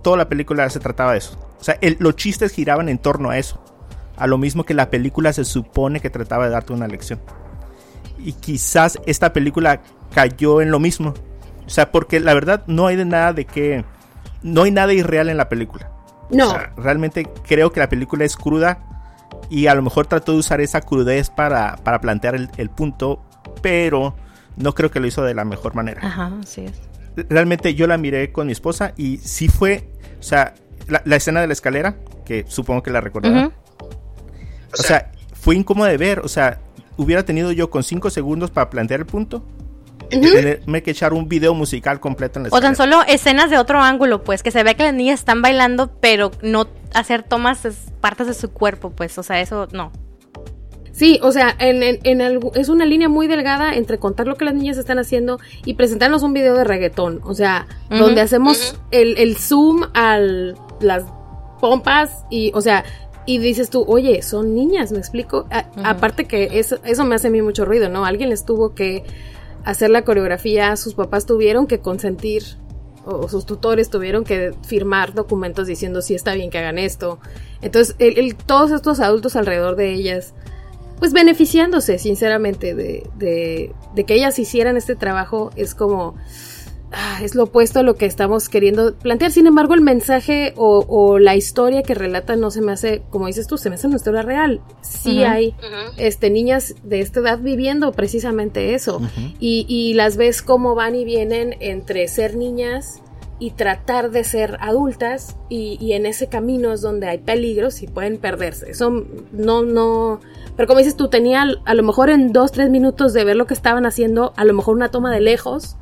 [0.01, 1.37] toda la película se trataba de eso.
[1.59, 3.61] O sea, los chistes giraban en torno a eso.
[4.17, 7.19] A lo mismo que la película se supone que trataba de darte una lección.
[8.17, 9.81] Y quizás esta película
[10.13, 11.13] cayó en lo mismo.
[11.65, 13.85] O sea, porque la verdad no hay de nada de que...
[14.41, 15.91] No hay nada irreal en la película.
[16.31, 16.53] No.
[16.77, 18.98] realmente creo que la película es cruda
[19.49, 23.23] y a lo mejor trató de usar esa crudez para, para plantear el, el punto,
[23.61, 24.15] pero
[24.57, 26.01] no creo que lo hizo de la mejor manera.
[26.03, 26.89] Ajá, así es
[27.27, 29.89] realmente yo la miré con mi esposa y sí fue,
[30.19, 30.53] o sea,
[30.87, 33.53] la, escena de la escalera, que supongo que la recordarán.
[34.73, 36.59] O sea, fue incómodo de ver, o sea,
[36.97, 39.43] hubiera tenido yo con cinco segundos para plantear el punto.
[40.09, 43.79] Tenerme que echar un video musical completo en la O tan solo escenas de otro
[43.79, 47.67] ángulo, pues, que se ve que las niñas están bailando, pero no hacer tomas
[48.01, 49.91] partes de su cuerpo, pues, o sea, eso no.
[50.99, 54.53] Sí, o sea, en, en, es una línea muy delgada entre contar lo que las
[54.53, 57.21] niñas están haciendo y presentarnos un video de reggaetón.
[57.23, 61.05] O sea, donde hacemos el, el, zoom a las
[61.61, 62.83] pompas y, o sea,
[63.25, 65.47] y dices tú, oye, son niñas, ¿me explico?
[65.85, 68.03] Aparte que eso, eso me hace a mí mucho ruido, ¿no?
[68.03, 69.05] Alguien les tuvo que
[69.69, 72.43] hacer la coreografía, sus papás tuvieron que consentir
[73.05, 77.19] o sus tutores tuvieron que firmar documentos diciendo si está bien que hagan esto.
[77.61, 80.33] Entonces, el, todos estos adultos alrededor de ellas
[80.99, 86.15] pues beneficiándose sinceramente de, de, de, que ellas hicieran este trabajo es como
[87.21, 89.31] es lo opuesto a lo que estamos queriendo plantear.
[89.31, 93.27] Sin embargo el mensaje o, o, la historia que relata no se me hace como
[93.27, 94.61] dices tú se me hace una historia real.
[94.81, 95.53] Sí hay
[95.97, 99.01] este niñas de esta edad viviendo precisamente eso.
[99.39, 103.01] Y, y las ves cómo van y vienen entre ser niñas
[103.41, 107.87] y tratar de ser adultas y, y, en ese camino es donde hay peligros y
[107.87, 108.69] pueden perderse.
[108.69, 110.19] Eso no, no,
[110.57, 113.47] pero como dices tú, tenía a lo mejor en dos, tres minutos de ver lo
[113.47, 115.77] que estaban haciendo, a lo mejor una toma de lejos,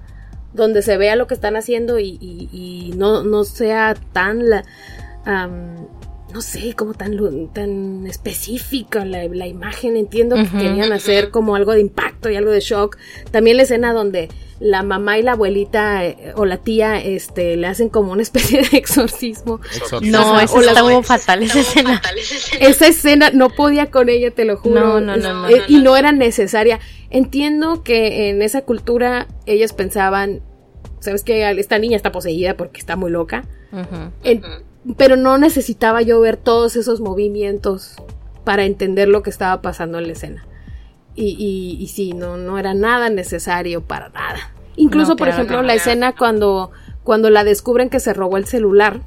[0.54, 4.64] donde se vea lo que están haciendo y, y, no, no sea tan la,
[6.34, 7.18] no sé, como tan,
[7.54, 9.96] tan específica la, la imagen.
[9.96, 12.98] Entiendo que querían hacer como algo de impacto y algo de shock.
[13.32, 17.68] También la escena donde la mamá y la abuelita eh, o la tía este le
[17.68, 19.62] hacen como una especie de exorcismo.
[20.02, 22.02] No, eso estuvo fatal esa escena.
[22.60, 25.00] Esa escena no podía con ella, te lo juro.
[25.00, 26.80] No, no, no, eh, y no era necesaria.
[27.10, 30.42] Entiendo que en esa cultura ellas pensaban,
[31.00, 33.46] sabes que esta niña está poseída porque está muy loca.
[34.96, 37.96] Pero no necesitaba yo ver todos esos movimientos
[38.44, 40.46] para entender lo que estaba pasando en la escena.
[41.16, 44.52] Y, y, sí, no, no era nada necesario para nada.
[44.76, 46.70] Incluso, por ejemplo, la escena cuando,
[47.04, 49.02] cuando la descubren que se robó el celular.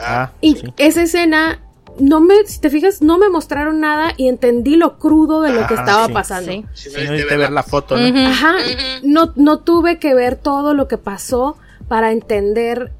[0.00, 1.60] Ah, y esa escena
[2.00, 5.66] no me, si te fijas, no me mostraron nada y entendí lo crudo de lo
[5.68, 6.50] que estaba pasando.
[6.74, 8.26] Sí, sí no ver la foto, ¿no?
[8.26, 8.56] Ajá,
[9.04, 11.56] no, no tuve que ver todo lo que pasó
[11.86, 12.92] para entender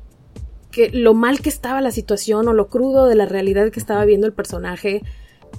[0.71, 4.05] que lo mal que estaba la situación o lo crudo de la realidad que estaba
[4.05, 5.03] viendo el personaje.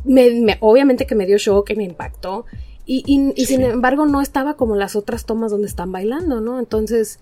[0.04, 2.46] Me, obviamente que me dio shock, y me impactó.
[2.86, 3.04] Y,
[3.36, 6.58] y, sin embargo no estaba como las otras tomas donde están bailando, ¿no?
[6.58, 7.20] Entonces,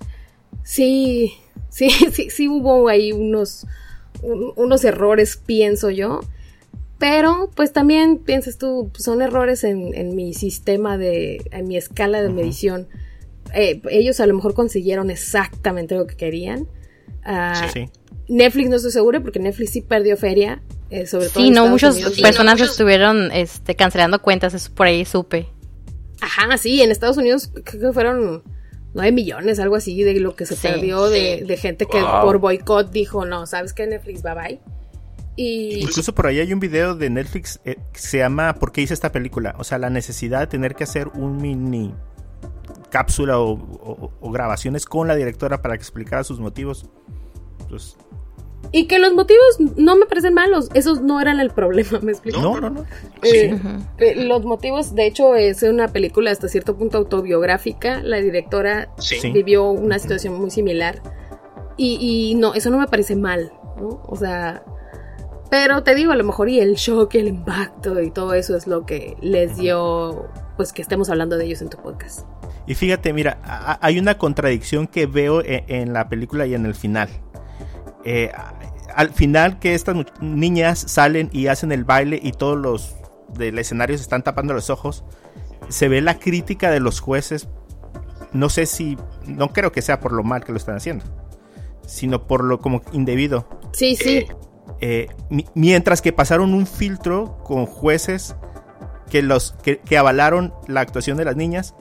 [0.64, 1.34] sí,
[1.70, 3.66] sí, sí, sí hubo ahí unos,
[4.22, 6.22] unos errores, pienso yo.
[7.00, 12.30] Pero, pues también piensas tú, son errores en, mi sistema de, en mi escala de
[12.30, 12.88] medición.
[13.54, 16.68] Eh, ellos a lo mejor consiguieron exactamente lo que querían.
[17.28, 17.70] Ah,
[18.30, 20.62] Netflix no estoy segura porque Netflix sí perdió feria.
[20.90, 25.50] Eh, sobre todo sí, no, muchas personas estuvieron este, cancelando cuentas, eso por ahí supe.
[26.22, 28.44] Ajá, sí, en Estados Unidos creo que fueron
[28.94, 33.26] 9 millones, algo así, de lo que se perdió de, gente que por boicot dijo,
[33.26, 33.86] no, ¿sabes qué?
[33.86, 34.62] Netflix, bye bye.
[35.36, 35.82] Y...
[35.82, 38.94] Incluso por ahí hay un video de Netflix eh, que se llama ¿Por qué hice
[38.94, 39.54] esta película?
[39.60, 41.94] O sea, la necesidad de tener que hacer un mini
[42.90, 46.90] cápsula o, grabaciones con la directora para que explicara sus motivos.
[47.70, 47.98] Pues,
[48.72, 52.42] y que los motivos no me parecen malos, esos no eran el problema, ¿me explico?
[52.42, 52.86] No, no, no.
[53.24, 53.58] Eh,
[53.98, 58.02] eh, los motivos, de hecho, es una película hasta cierto punto autobiográfica.
[58.04, 58.90] La directora
[59.34, 61.02] vivió una situación muy similar.
[61.78, 64.02] Y, y, no, eso no me parece mal, ¿no?
[64.08, 64.64] O sea,
[65.50, 68.68] pero te digo, a lo mejor y el shock, el impacto y todo eso es
[68.68, 72.28] lo que les dio, pues que estemos hablando de ellos en tu podcast.
[72.66, 76.76] Y fíjate, mira, hay una contradicción que veo e, en, la película y en el
[76.76, 77.10] final.
[78.10, 78.32] Eh,
[78.96, 82.96] al final que estas niñas salen y hacen el baile y todos los
[83.34, 85.04] del escenario se están tapando los ojos,
[85.68, 87.50] se ve la crítica de los jueces.
[88.32, 91.04] No sé si, no creo que sea por lo mal que lo están haciendo,
[91.86, 93.46] sino por lo como indebido.
[93.74, 94.26] Sí, sí.
[94.80, 95.10] Eh,
[95.54, 98.38] mientras que pasaron un filtro con jueces
[99.10, 101.76] que los que avalaron la actuación de las niñas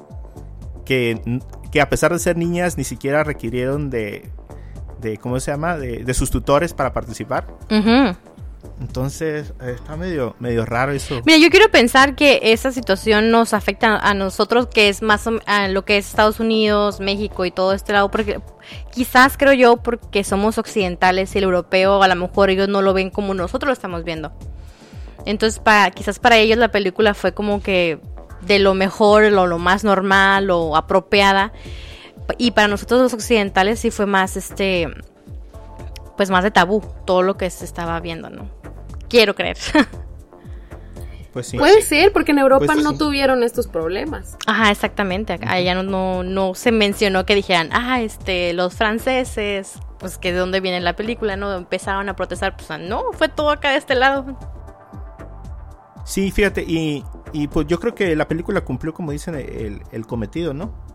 [0.84, 4.30] que, que a pesar de ser niñas ni siquiera requirieron de,
[5.00, 5.76] de ¿cómo se llama?
[5.76, 7.46] De, sus tutores para participar.
[8.80, 11.22] Entonces, eh, está medio, medio raro eso.
[11.24, 15.68] Mira, yo quiero pensar que esa situación nos afecta a nosotros, que es más a
[15.68, 18.40] lo que es Estados Unidos, México y todo este lado, porque
[18.92, 22.92] quizás creo yo, porque somos occidentales y el europeo, a lo mejor ellos no lo
[22.92, 24.32] ven como nosotros lo estamos viendo.
[25.24, 27.98] Entonces, para, quizás para ellos la película fue como que
[28.42, 31.52] de lo mejor, lo, lo más normal o apropiada.
[32.38, 34.88] Y para nosotros los occidentales sí fue más este
[36.16, 38.48] pues más de tabú todo lo que se estaba viendo, ¿no?
[39.08, 39.56] Quiero creer.
[41.32, 44.38] Pues sí, Puede ser, porque en Europa pues no tuvieron estos problemas.
[44.46, 45.38] Ajá, exactamente.
[45.46, 50.38] Allá no, no, no, se mencionó que dijeran, ah, este, los franceses, pues que de
[50.38, 51.54] dónde viene la película, ¿no?
[51.54, 54.38] Empezaron a protestar, pues no, fue todo acá de este lado.
[56.06, 57.04] Sí, fíjate, y,
[57.34, 60.85] y pues yo creo que la película cumplió, como dicen, el, cometido, ¿no?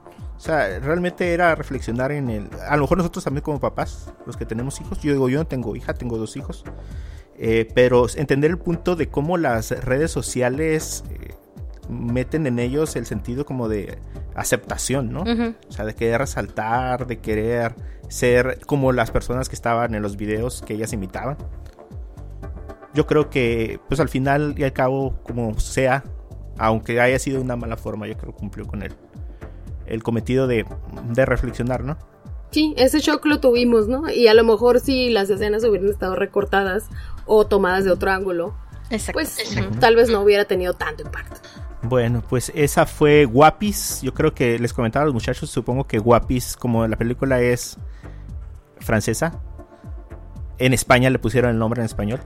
[0.42, 2.50] O sea, realmente era reflexionar en el...
[2.68, 5.46] A lo mejor nosotros también como papás, los que tenemos hijos, yo digo, yo no
[5.46, 6.64] tengo hija, tengo dos hijos,
[7.38, 11.36] eh, pero entender el punto de cómo las redes sociales eh,
[11.90, 14.00] meten en ellos el sentido como de
[14.34, 15.22] aceptación, ¿no?
[15.22, 17.76] O sea, de querer resaltar, de querer
[18.10, 21.38] ser como las personas que estaban en los videos que ellas imitaban.
[22.96, 26.04] Yo creo que, pues al final y al cabo, como sea,
[26.58, 28.96] aunque haya sido una mala forma, yo creo que cumplió con él
[29.92, 30.66] el cometido de,
[31.16, 31.98] reflexionar, ¿no?
[32.52, 34.10] Sí, ese shock lo tuvimos, ¿no?
[34.10, 36.90] Y a lo mejor si las escenas hubieran estado recortadas
[37.26, 38.56] o tomadas de otro ángulo,
[39.14, 39.38] pues
[39.80, 41.40] tal vez no hubiera tenido tanto impacto.
[41.84, 44.02] Bueno, pues esa fue Guapis.
[44.02, 47.78] Yo creo que les comentaba a los muchachos, supongo que Guapis, como la película es
[48.80, 49.42] francesa,
[50.58, 52.20] en España le pusieron el nombre en español.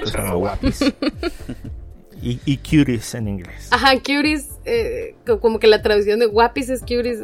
[0.00, 0.80] Pues Guapis.
[2.22, 3.68] Y, y cuties en inglés.
[3.70, 7.20] Ajá, cuties, eh, como que la traducción de guapis es cuties,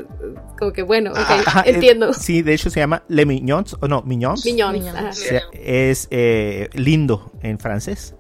[0.59, 2.13] como que bueno, ok, entiendo.
[2.13, 4.45] sí, de hecho se llama Le Mignons, o no, Mignons.
[4.45, 4.85] Mignons,
[5.53, 8.15] es eh, lindo en francés.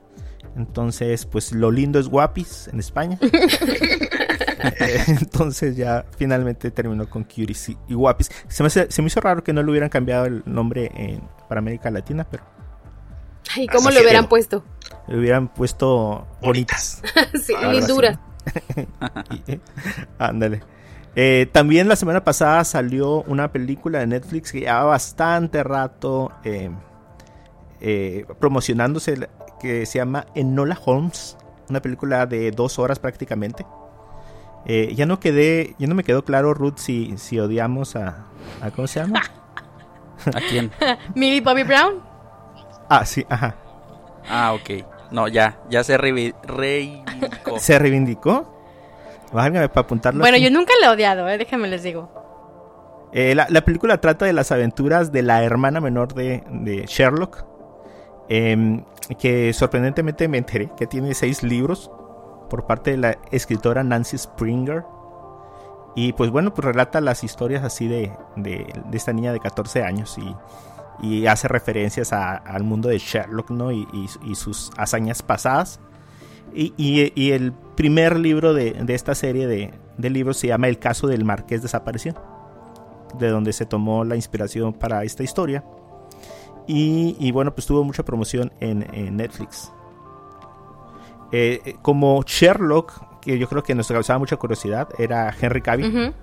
[0.56, 3.18] Entonces, pues lo lindo es guapis en España.
[5.06, 8.30] Entonces ya finalmente terminó con Cuties y, Guapis.
[8.48, 11.90] Se me, se me, hizo raro que no le hubieran cambiado el nombre para América
[11.90, 12.44] Latina, pero...
[13.56, 14.64] ¿Y cómo lo hubieran puesto?
[15.08, 17.02] Le hubieran puesto bonitas.
[17.42, 18.18] sí, linduras.
[20.18, 20.62] Ándale.
[21.14, 26.70] Eh, también la semana pasada salió una película de Netflix que llevaba bastante rato eh,
[27.80, 29.28] eh, promocionándose
[29.60, 31.36] que se llama Enola Holmes,
[31.68, 33.66] una película de dos horas prácticamente.
[34.66, 38.24] ya no quedé, ya no me quedó claro Ruth si, si odiamos a,
[38.62, 39.20] a ¿cómo se llama?
[40.34, 40.70] ¿A quién?
[41.14, 42.00] Millie Bobby Brown.
[42.88, 43.54] Ah, sí, ajá.
[44.28, 44.91] Ah, ok.
[45.12, 47.58] No, ya, ya se reivindicó.
[47.58, 48.48] ¿Se reivindicó?
[49.32, 50.20] Válgame para apuntarlo.
[50.20, 52.10] Bueno, yo nunca le he odiado, eh, déjame les digo.
[53.12, 57.44] Eh, la, película trata de las aventuras de la hermana menor de, Sherlock.
[58.28, 58.84] Em,
[59.18, 61.90] que sorprendentemente me enteré que tiene seis libros
[62.48, 64.84] por parte de la escritora Nancy Springer.
[65.94, 68.12] Y pues bueno, pues relata las historias así de,
[68.92, 70.34] esta niña de 14 años y,
[71.26, 73.72] hace referencias al mundo de Sherlock, ¿no?
[73.72, 75.80] Y, sus hazañas pasadas.
[76.54, 81.24] Y, el primer libro de, esta serie de, de libros se llama El caso del
[81.24, 82.32] marqués desaparecido
[83.18, 85.64] de donde se tomó la inspiración para esta historia.
[86.66, 89.72] Y, bueno, pues tuvo mucha promoción en, Netflix.
[91.32, 96.14] Eh, eh, como Sherlock, que yo creo que nos causaba mucha curiosidad, era Henry Cavill.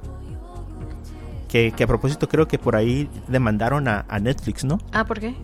[1.50, 4.78] Que, a propósito creo que por ahí demandaron a, Netflix, ¿no?
[4.94, 5.36] Ah, ¿por qué?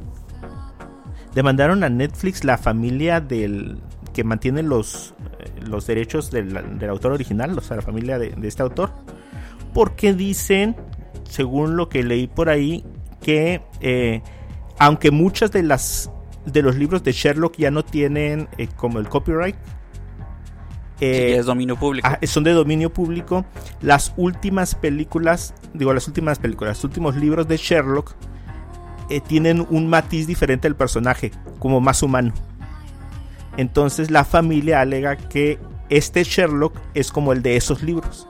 [1.34, 3.80] Demandaron a Netflix la familia del
[4.14, 6.56] que mantiene los, eh, los derechos del,
[6.90, 8.92] autor original, o sea, la familia de, de este autor,
[9.74, 10.78] porque dicen
[11.30, 12.86] según lo que leí por ahí,
[13.22, 14.22] que eh,
[14.78, 16.12] aunque muchas de las
[16.46, 19.56] de los libros de Sherlock ya no tienen eh, como el copyright,
[21.00, 22.08] eh, es dominio público.
[22.08, 23.46] Ah, son de dominio público.
[23.82, 28.16] Las últimas películas, digo las últimas películas, los últimos libros de Sherlock
[29.28, 32.34] tienen un matiz diferente del personaje, como más humano.
[33.58, 38.28] Entonces la familia alega que este Sherlock es como el de esos libros.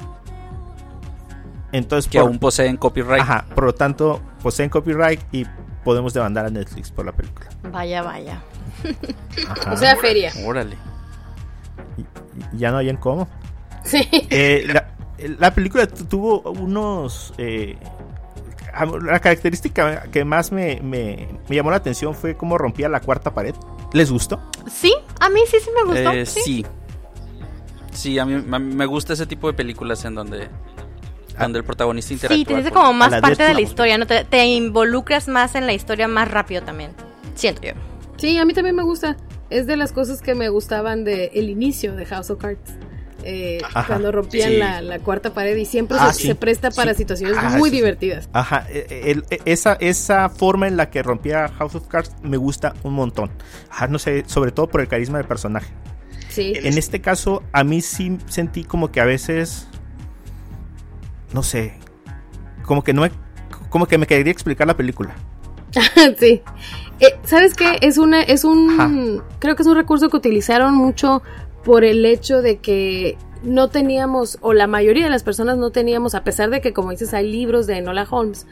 [1.72, 3.22] Entonces, que aún poseen copyright.
[3.22, 5.46] Ajá, por lo tanto, poseen copyright y
[5.84, 7.50] podemos demandar a Netflix por la película.
[7.70, 8.42] Vaya, vaya.
[9.72, 10.32] O sea, feria.
[10.46, 10.78] Órale.
[12.54, 13.28] Ya no hay en cómo.
[13.84, 14.08] Sí.
[14.30, 14.68] Eh,
[15.40, 17.34] la, película tuvo unos...
[17.38, 17.78] Eh,
[19.04, 20.82] la característica que más me,
[21.48, 23.56] llamó la atención fue cómo rompía la cuarta pared.
[23.94, 24.42] ¿Les gustó?
[24.68, 26.12] Sí, a mí sí, sí me gustó.
[26.12, 26.66] Eh, sí.
[27.92, 28.20] sí.
[28.20, 30.50] a mí me gusta ese tipo de películas en donde
[31.38, 32.38] cuando el protagonista interactúa.
[32.38, 34.06] Sí, te dice como más parte de la historia, ¿no?
[34.08, 36.92] Te, involucras más en la historia más rápido también.
[37.36, 37.74] Siento yo.
[38.18, 39.18] Sí, a mí también me gusta.
[39.50, 42.74] Es de las cosas que me gustaban del el inicio de House of Cards.
[43.28, 47.72] Eh, cuando rompían la, cuarta pared y siempre ah, se, presta para situaciones ah, muy
[47.72, 48.30] divertidas.
[48.34, 52.76] Ajá, e, e, esa, esa forma en la que rompía House of Cards me gusta
[52.84, 53.32] un montón.
[53.90, 55.74] no sé, sobre todo por el carisma del personaje.
[56.30, 56.54] Sí.
[56.56, 59.70] En este caso, a mí sí sentí como que a veces
[61.36, 61.74] no sé,
[62.64, 63.12] como que no me,
[63.70, 65.16] como que me quería explicar la película.
[66.20, 66.42] sí.
[67.00, 67.78] Eh, ¿Sabes qué?
[67.82, 71.22] Es una, es un, creo que es un recurso que utilizaron mucho
[71.64, 76.16] por el hecho de que no teníamos, o la mayoría de las personas no teníamos,
[76.16, 78.48] a pesar de que, como dices, hay libros de Enola Holmes,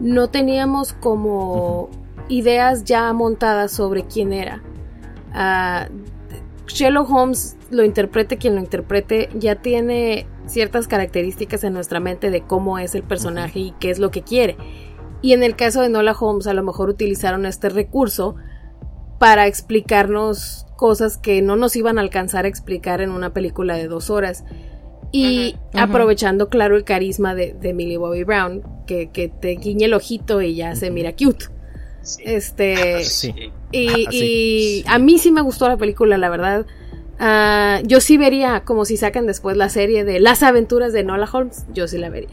[0.00, 1.90] no teníamos como
[2.28, 4.62] ideas ya montadas sobre quién era.
[5.34, 5.92] Uh,
[6.66, 12.42] Sherlock Holmes lo interprete quien lo interprete, ya tiene ciertas características en nuestra mente de
[12.42, 14.56] cómo es el personaje y qué es lo que quiere.
[15.22, 18.34] Y en el caso de Nola Holmes, a lo mejor utilizaron este recurso
[19.18, 23.86] para explicarnos cosas que no nos iban a alcanzar a explicar en una película de
[23.86, 24.44] dos horas.
[25.12, 30.42] Y aprovechando, claro, el carisma de, de Millie Bobby Brown, que, te guiñe el ojito
[30.42, 31.46] y ya se mira cute.
[32.24, 33.02] Este.
[33.70, 36.66] Y, a mí sí me gustó la película, la verdad.
[37.18, 41.28] Ah, yo sí vería como si sacan después la serie de Las aventuras de Nola
[41.32, 41.64] Holmes.
[41.72, 42.30] Yo sí la vería.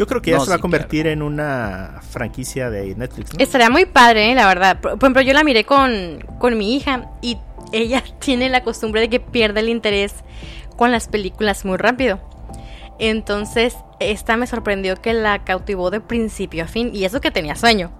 [0.00, 3.32] Yo creo que ya se va a convertir en una franquicia de Netflix.
[3.36, 4.34] Estaría muy padre, ¿eh?
[4.34, 4.80] la verdad.
[4.80, 7.36] Por, ejemplo, yo la miré con, con mi hija y
[7.70, 10.14] ella tiene la costumbre de que pierde el interés
[10.78, 12.18] con las películas muy rápido.
[12.98, 17.54] Entonces, esta me sorprendió que la cautivó de principio a fin y eso que tenía
[17.54, 17.92] sueño.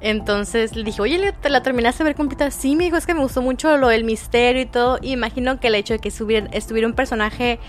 [0.00, 2.50] Entonces le dije, oye, ¿te la terminaste de ver completa?
[2.50, 4.98] Sí, me dijo, es que me gustó mucho lo del misterio y todo.
[5.02, 7.60] imagino que el hecho de que estuviera, un personaje,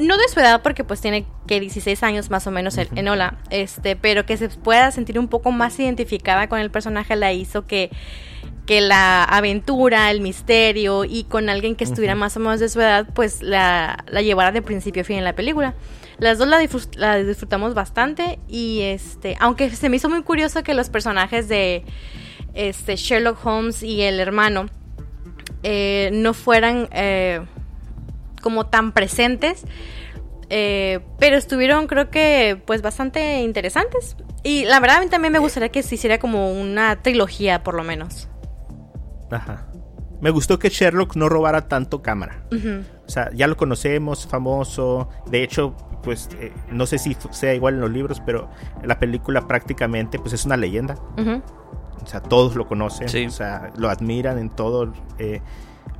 [0.00, 3.38] no de su edad, porque pues tiene que 16 años más o menos en, Hola,
[3.50, 7.66] este, pero que se pueda sentir un poco más identificada con el personaje, la hizo
[7.66, 7.90] que,
[8.66, 12.80] que la aventura, el misterio y con alguien que estuviera más o menos de su
[12.80, 15.74] edad, pues la, la llevara de principio a fin en la película.
[16.18, 20.90] Las dos la, disfrutamos bastante y este, aunque se me hizo muy curioso que los
[20.90, 21.84] personajes de
[22.54, 24.66] este Sherlock Holmes y el hermano
[25.62, 27.40] eh, no fueran eh,
[28.40, 29.64] como tan presentes,
[30.50, 34.16] eh, pero estuvieron creo que pues bastante interesantes.
[34.42, 37.74] Y la verdad a mí también me gustaría que se hiciera como una trilogía por
[37.74, 38.28] lo menos.
[39.30, 39.66] Ajá.
[40.20, 42.42] Me gustó que Sherlock no robara tanto cámara.
[43.06, 45.08] O sea, ya lo conocemos, famoso.
[45.30, 48.50] De hecho, pues eh, no sé si sea igual en los libros, pero
[48.82, 50.96] la película prácticamente pues es una leyenda.
[52.02, 54.92] o sea, todos lo conocen, o sea, lo admiran en todo.
[55.18, 55.40] Eh,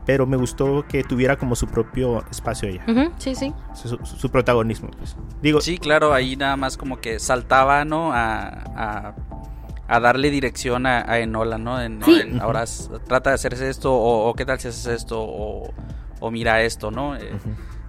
[0.08, 3.12] pero me gustó que tuviera como su propio espacio ella.
[3.18, 3.52] sí, sí.
[3.74, 5.14] Su, protagonismo, pues.
[5.42, 8.10] Digo, sí, claro, ahí nada más como que saltaba, ¿no?
[8.14, 9.12] A,
[9.86, 11.78] a, darle dirección a, Enola, ¿no?
[11.82, 12.00] En,
[12.40, 12.64] ahora
[13.06, 15.74] trata de hacerse esto, o, qué tal si haces esto, o,
[16.20, 17.14] o mira esto, ¿no?
[17.14, 17.30] Eh,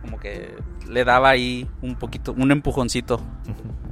[0.02, 0.58] como que
[0.90, 3.22] le daba ahí un poquito, un empujoncito.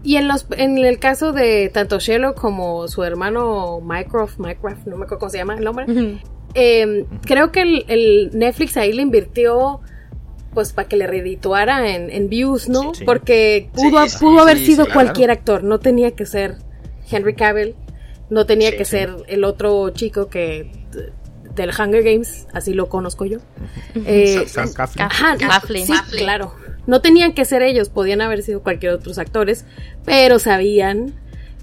[0.03, 4.97] Y en los en el caso de tanto Sherlock como su hermano Mycroft, Mycroft, no
[4.97, 5.85] me acuerdo cómo se llama el nombre,
[6.53, 9.81] Em, creo que el, Netflix ahí le invirtió
[10.53, 12.91] pues para que le redituara en, views, ¿no?
[13.05, 16.55] Porque pudo, pudo haber sido cualquier actor, no tenía que ser
[17.11, 17.75] Henry Cavill,
[18.31, 20.71] no tenía que ser el otro chico que
[21.55, 23.39] del Hunger Games, así lo conozco yo.
[24.05, 24.69] Eh, Sam
[25.65, 26.53] sí, claro.
[26.85, 29.65] No tenían que ser ellos, podían haber sido cualquier otros actores,
[30.05, 31.13] pero sabían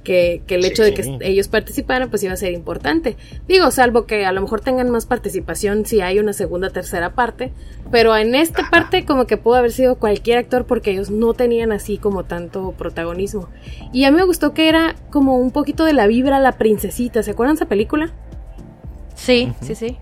[0.05, 3.17] que, el hecho de que ellos participaran pues iba a ser importante.
[3.49, 7.53] Digo, salvo que a lo mejor tengan más participación si hay una segunda, tercera parte,
[7.91, 11.73] pero en esta parte como que pudo haber sido cualquier actor porque ellos no tenían
[11.73, 13.49] así como tanto protagonismo.
[13.93, 17.23] Y a mí me gustó que era como un poquito de la vibra la princesita,
[17.23, 18.13] ¿se acuerdan esa película?
[19.15, 19.97] Sí, sí, sí.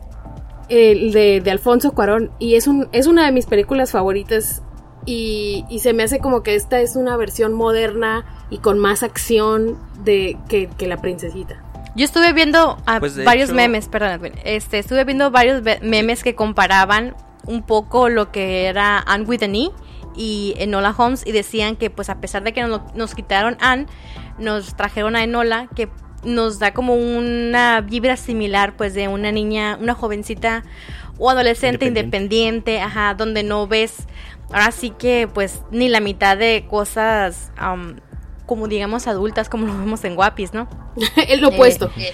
[0.69, 4.63] El de, de Alfonso Cuarón y es, un, es una de mis películas favoritas
[5.05, 9.79] y, se me hace como que esta es una versión moderna y con más acción
[10.05, 11.63] de que, la princesita.
[11.95, 17.15] Yo estuve viendo pues, varios memes, perdón, este, estuve viendo varios memes que comparaban
[17.47, 19.71] un poco lo que era Anne with an E
[20.15, 23.87] y Enola Holmes y decían que pues a pesar de que nos, nos quitaron Anne,
[24.39, 25.89] nos trajeron a Enola que
[26.25, 30.63] nos da como una vibra similar pues de una niña, una jovencita
[31.19, 34.07] o adolescente independiente, ajá, donde no ves
[34.53, 37.51] ahora sí que pues ni la mitad de cosas
[38.47, 40.69] como digamos adultas como lo vemos en Guapis, ¿no?
[41.29, 41.91] es lo opuesto.
[41.97, 42.13] Eh,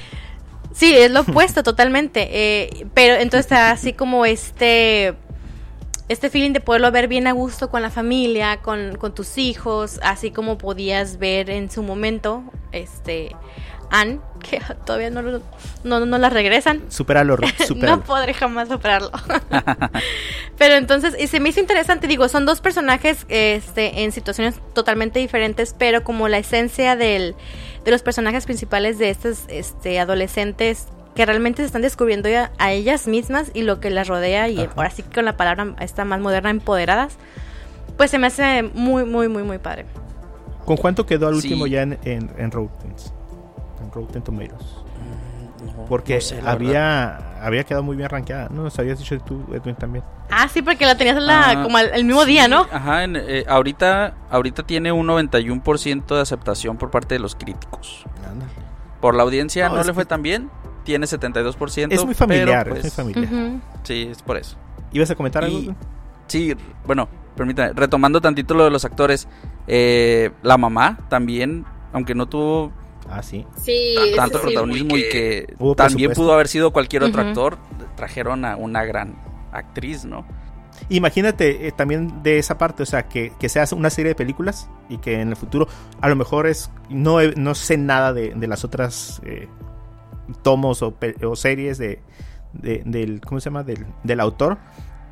[0.73, 2.29] sí, es lo opuesto totalmente.
[2.31, 5.15] Eh, pero entonces está así como este
[6.09, 10.01] este feeling de poderlo ver bien a gusto con la familia, con, con tus hijos,
[10.03, 13.37] así como podías ver en su momento, este,
[13.91, 15.23] Anne, que todavía no,
[15.85, 16.83] no, no la regresan.
[16.89, 17.37] Superalo,
[17.77, 19.11] no podré jamás superarlo.
[20.59, 25.19] Pero entonces, y se me hizo interesante, digo, son dos personajes este, en situaciones totalmente
[25.21, 27.37] diferentes, pero como la esencia del,
[27.85, 32.29] de los personajes principales de estos este, adolescentes que realmente se están descubriendo
[32.59, 35.75] a, ellas mismas y lo que las rodea, y ahora sí que con la palabra
[35.81, 37.17] esta más moderna, empoderadas,
[37.97, 39.87] pues se me hace muy, muy, muy, muy padre.
[40.65, 42.51] ¿Con cuánto quedó al último ya en, en, en
[43.93, 44.63] Rotten Tomatoes.
[44.63, 48.49] Mm, porque había, había quedado muy bien rankeada.
[48.51, 50.05] No, nos habías dicho tú, Edwin, también.
[50.31, 52.67] Ah, sí, porque la tenías ah, como el, mismo día, ¿no?
[52.71, 58.05] Ajá, eh, ahorita, ahorita tiene un 91% de aceptación por parte de los críticos.
[59.01, 60.51] Por la audiencia no, le fue tan bien,
[60.85, 61.93] tiene 72%.
[61.93, 63.61] Es muy familiar, es muy pues, familiar.
[63.85, 64.57] Sí, es por eso.
[64.93, 65.75] ¿Ibas a comentar algo?
[66.27, 69.29] Sí, bueno, permítame, retomando tantito lo de los actores,
[69.67, 72.73] eh, la mamá también, aunque no tuvo
[73.11, 73.47] Ah, sí.
[74.17, 77.59] tanto protagonismo y que también pudo haber sido cualquier otro actor.
[77.97, 79.17] Trajeron a una gran
[79.53, 80.27] actriz, ¿no?
[80.91, 84.15] Imagínate eh, también de esa parte, o sea, que, que se hace una serie de
[84.15, 85.67] películas y que en el futuro
[86.01, 86.71] a lo mejor es.
[86.89, 89.49] No, no sé nada de, las otras eh,
[90.43, 90.95] tomos o,
[91.37, 92.01] series de,
[92.53, 93.21] del.
[93.21, 93.65] ¿Cómo se llama?
[93.65, 94.59] Del, del autor,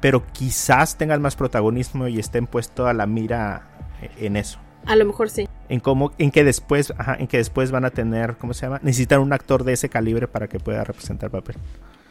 [0.00, 4.60] pero quizás tengan más protagonismo y estén puestos a la mira eh, en eso.
[4.86, 5.48] A lo mejor sí.
[5.68, 8.80] En cómo, en que después, ajá, en que después van a tener, ¿cómo se llama?
[8.82, 11.56] Necesitan un actor de ese calibre para que pueda representar papel.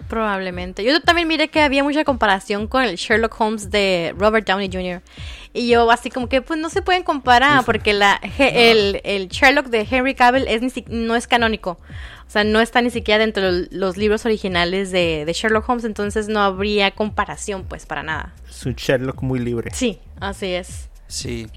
[0.09, 0.83] Probablemente.
[0.83, 5.01] Yo también miré que había mucha comparación con el Sherlock Holmes de Robert Downey Jr.
[5.53, 9.67] Y yo así como que pues no se pueden comparar porque la, el, el, Sherlock
[9.67, 11.79] de Henry Cavill es no es canónico.
[12.27, 15.85] O sea, no está ni siquiera dentro de los libros originales de, de Sherlock Holmes,
[15.85, 18.33] entonces no habría comparación pues para nada.
[18.49, 19.71] Es un Sherlock muy libre.
[19.73, 20.89] Sí, así es.
[21.07, 21.47] Sí,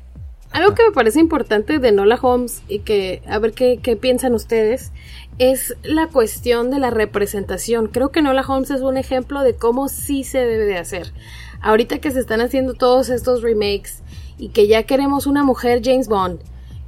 [0.50, 4.92] algo que me parece importante de Nola Holmes y que a ver qué, piensan ustedes
[5.38, 7.86] es la cuestión de la representación.
[7.88, 11.12] Creo que Nola Holmes es un ejemplo de cómo sí se debe de hacer.
[11.60, 14.02] Ahorita que se están haciendo todos estos remakes
[14.38, 16.40] y que ya queremos una mujer James Bond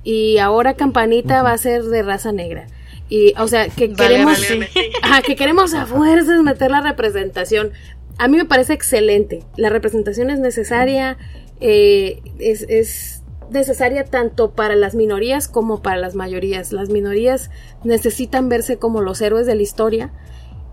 [0.02, 2.66] y ahora Campanita va a ser de raza negra.
[3.08, 4.38] Y, o sea, que queremos,
[5.26, 7.72] que queremos a fuerzas meter la representación.
[8.18, 9.44] A mí me parece excelente.
[9.56, 11.18] La representación es necesaria,
[11.60, 13.19] eh, es, es
[13.50, 16.72] necesaria tanto para las minorías como para las mayorías.
[16.72, 17.50] Las minorías
[17.84, 20.12] necesitan verse como los héroes de la historia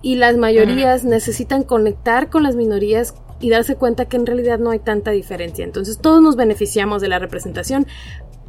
[0.02, 4.72] y las mayorías necesitan conectar con las minorías y darse cuenta que en realidad no
[4.72, 5.64] hay tanta diferencia.
[5.64, 7.88] Entonces todos nos beneficiamos de la representación,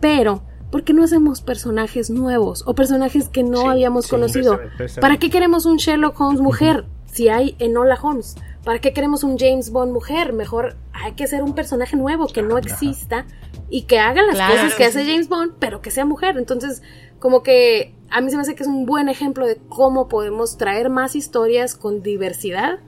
[0.00, 4.60] pero ¿por qué no hacemos personajes nuevos o personajes que no habíamos conocido?
[5.00, 8.36] ¿Para qué queremos un Sherlock Holmes mujer si hay Enola Holmes?
[8.68, 10.34] ¿Para qué queremos un James Bond mujer?
[10.34, 13.24] Mejor hay que hacer un personaje nuevo que no exista
[13.70, 16.36] y que haga las cosas que hace James Bond, pero que sea mujer.
[16.36, 16.82] Entonces,
[17.18, 20.58] como que a mí se me hace que es un buen ejemplo de cómo podemos
[20.58, 22.80] traer más historias con diversidad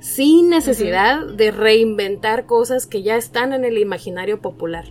[0.00, 4.86] sin necesidad de reinventar cosas que ya están en el imaginario popular.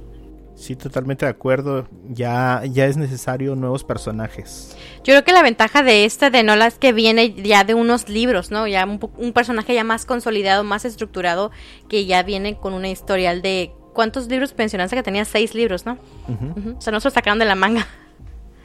[0.60, 1.88] Sí, totalmente de acuerdo.
[2.10, 4.76] Ya, ya es necesario nuevos personajes.
[4.98, 8.10] Yo creo que la ventaja de este de Nola es que viene ya de unos
[8.10, 8.68] libros, ¿no?
[8.68, 11.52] Ya un, personaje ya más consolidado, más estructurado,
[11.88, 13.72] que ya viene con una historial de...
[13.94, 15.24] ¿Cuántos libros pensionaste que tenía?
[15.24, 15.98] Seis libros, ¿no?
[16.28, 17.88] O sea, no se lo sacaron de la manga.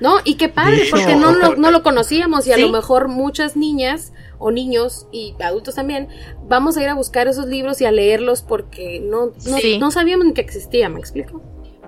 [0.00, 4.12] No, y qué padre, porque no, no, lo conocíamos y a lo mejor muchas niñas
[4.38, 6.08] o niños y adultos también
[6.48, 10.26] vamos a ir a buscar esos libros y a leerlos porque no, no, no sabíamos
[10.26, 11.40] ni que existía, ¿me explico?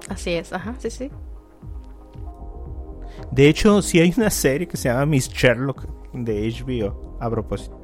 [0.09, 1.11] Así es, ajá, sí, sí.
[3.31, 7.81] De hecho, sí hay una serie que se llama Miss Sherlock de HBO, a propósito.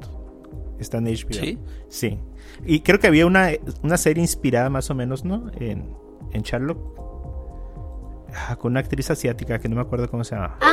[0.79, 1.33] Está en HBO.
[1.33, 1.59] Sí.
[1.89, 2.19] Sí.
[2.65, 3.49] Y creo que había una,
[3.81, 5.51] una serie inspirada más o menos, ¿no?
[5.59, 5.95] En,
[6.31, 6.77] en Sherlock.
[8.35, 10.57] Ah, con una actriz asiática que no me acuerdo cómo se llama.
[10.59, 10.71] Ah,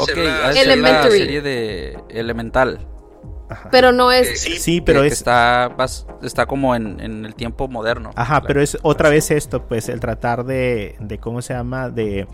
[0.00, 2.86] okay, la serie de Elemental.
[3.70, 4.40] Pero no es.
[4.40, 5.14] Sí, pero es.
[5.14, 5.74] Está,
[6.22, 8.10] está como en, el tiempo moderno.
[8.14, 10.96] Ajá, pero es otra vez esto, pues el tratar de.
[11.00, 11.90] de ¿Cómo se llama?
[11.90, 12.26] De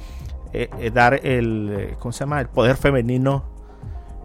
[0.53, 1.97] eh, eh, dar el.
[1.99, 2.41] ¿Cómo se llama?
[2.41, 3.45] El poder femenino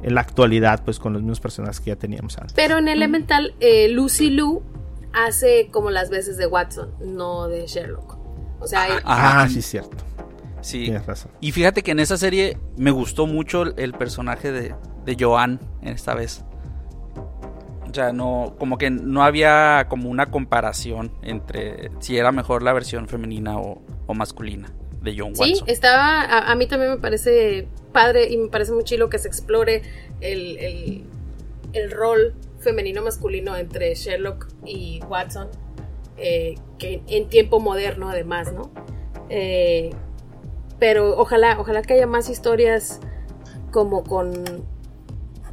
[0.01, 2.53] en la actualidad, pues con los mismos personajes que ya teníamos antes.
[2.53, 4.63] Pero en Elemental, eh, Lucy Liu
[5.13, 8.17] hace como las veces de Watson, no de Sherlock.
[8.61, 9.97] O sea, ah, sí, cierto.
[10.61, 10.83] Sí.
[10.83, 11.31] Tienes razón.
[11.39, 14.75] Y fíjate que en esa serie me gustó mucho el personaje de,
[15.05, 16.43] de Joan esta vez.
[17.89, 22.71] O sea, no, como que no había como una comparación entre si era mejor la
[22.71, 23.81] versión femenina o,
[24.13, 24.71] masculina
[25.01, 25.45] de John Watson.
[25.47, 29.27] Sí, estaba, a, mí también me parece padre y me parece muy chilo que se
[29.27, 29.81] explore
[30.19, 31.05] el,
[31.91, 35.47] rol femenino-masculino entre Sherlock y Watson,
[36.17, 38.71] eh, que en tiempo moderno además, ¿no?
[39.29, 39.91] Eh,
[40.79, 42.99] pero ojalá, ojalá que haya más historias
[43.71, 44.33] como con,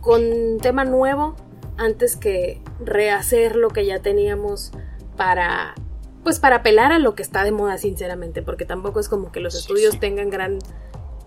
[0.00, 1.36] con tema nuevo
[1.78, 4.72] antes que rehacer lo que ya teníamos
[5.16, 5.74] para
[6.22, 9.40] pues para apelar a lo que está de moda sinceramente porque tampoco es como que
[9.40, 10.58] los estudios tengan gran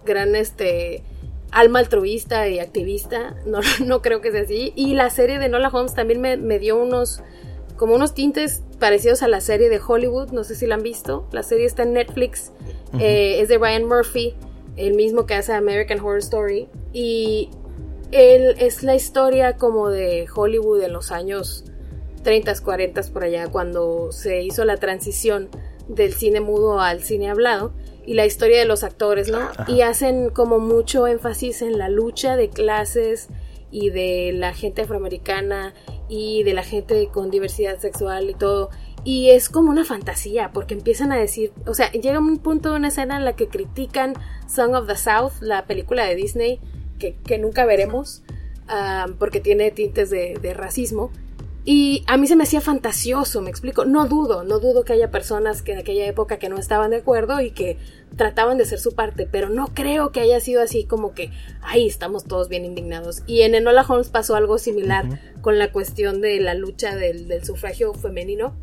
[0.05, 1.03] gran este
[1.51, 3.35] alma altruista y activista.
[3.45, 4.73] No, no creo que sea así.
[4.75, 7.21] Y la serie de Nola Holmes también me, dio unos
[7.77, 10.31] como unos tintes parecidos a la serie de Hollywood.
[10.31, 11.27] No sé si la han visto.
[11.31, 12.51] La serie está en Netflix.
[12.99, 14.35] Eh, es de Ryan Murphy
[14.75, 16.67] el mismo que hace American Horror Story.
[16.93, 17.49] Y
[18.11, 21.65] él es la historia como de Hollywood en los años
[22.23, 25.49] 30, 40 por allá, cuando se hizo la transición
[25.87, 27.73] del cine mudo al cine hablado
[28.05, 29.39] y la historia de los actores, ¿no?
[29.67, 33.29] Y hacen como mucho énfasis en la lucha de clases
[33.71, 35.73] y de la gente afroamericana
[36.07, 38.69] y de la gente con diversidad sexual y todo.
[39.03, 42.77] Y es como una fantasía, porque empiezan a decir, o sea, llega un punto de
[42.77, 44.13] una escena en la que critican
[44.47, 46.59] Song of the South, la película de Disney,
[46.99, 48.21] que, nunca veremos,
[49.17, 51.11] porque tiene tintes de, racismo.
[51.65, 53.85] Y a mí se me hacía fantasioso, me explico.
[53.85, 56.97] No dudo, no dudo que haya personas que en aquella época que no estaban de
[56.97, 57.77] acuerdo y que
[58.15, 61.31] trataban de ser su parte, pero no creo que haya sido así como que,
[61.61, 63.23] ay, estamos todos bien indignados.
[63.27, 67.45] Y en Enola Holmes pasó algo similar con la cuestión de la lucha del, del,
[67.45, 68.55] sufragio femenino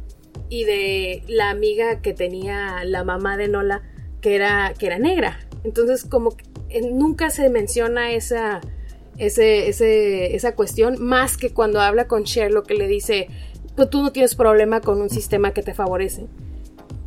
[0.48, 3.82] y de la amiga que tenía la mamá de Enola,
[4.20, 5.45] que era, que era negra.
[5.66, 8.60] Entonces, como que nunca se menciona esa,
[9.18, 13.26] ese, esa cuestión, más que cuando habla con Sherlock que le dice,
[13.74, 16.28] pues tú no tienes problema con un sistema que te favorece.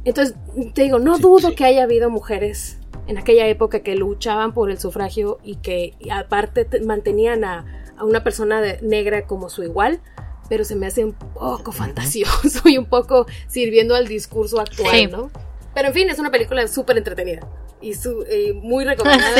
[0.04, 0.36] Entonces,
[0.74, 4.78] te digo, no dudo que haya habido mujeres en aquella época que luchaban por el
[4.78, 7.66] sufragio y que aparte mantenían a,
[8.02, 10.02] una persona negra como su igual,
[10.50, 15.32] pero se me hace un poco fantasioso y un poco sirviendo al discurso actual, ¿no?
[15.74, 17.48] Pero en fin, es una película súper entretenida
[17.82, 18.26] y su,
[18.62, 19.36] muy recomendada.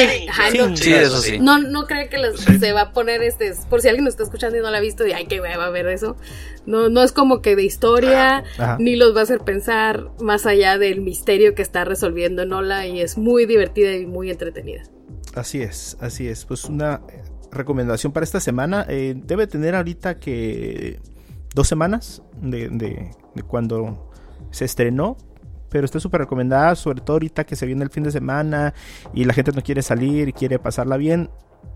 [0.58, 1.40] no, sí, eso sí.
[1.40, 2.18] No, no creo que
[2.60, 4.82] se va a poner este, por si alguien nos está escuchando y no la ha
[4.82, 6.16] visto, y ay, que va a ver eso.
[6.66, 8.44] No, no es como que de historia,
[8.80, 13.02] ni los va a hacer pensar más allá del misterio que está resolviendo Nola, y
[13.02, 14.84] es muy divertida y muy entretenida.
[15.36, 16.46] Así es, así es.
[16.46, 17.02] Pues una
[17.52, 18.86] recomendación para esta semana.
[18.90, 21.00] Eh, debe tener ahorita que
[21.54, 24.12] dos semanas de, de cuando
[24.52, 25.18] se estrenó
[25.70, 28.74] pero está súper recomendada, sobre todo ahorita que se viene el fin de semana
[29.14, 31.30] y la gente no quiere salir y quiere pasarla bien.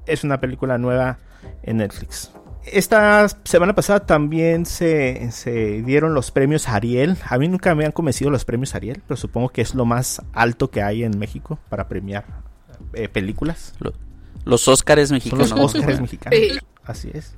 [0.05, 1.19] Es una película nueva
[1.61, 2.31] en Netflix.
[2.65, 7.17] esta semana pasada también se, dieron los premios Ariel.
[7.27, 10.21] A mí nunca me han convencido los premios Ariel, pero supongo que es lo más
[10.33, 12.25] alto que hay en México para premiar
[12.93, 13.73] eh, películas.
[14.45, 15.51] los Óscares mexicanos.
[15.51, 16.39] los Óscares mexicanos.
[16.85, 17.35] Así es.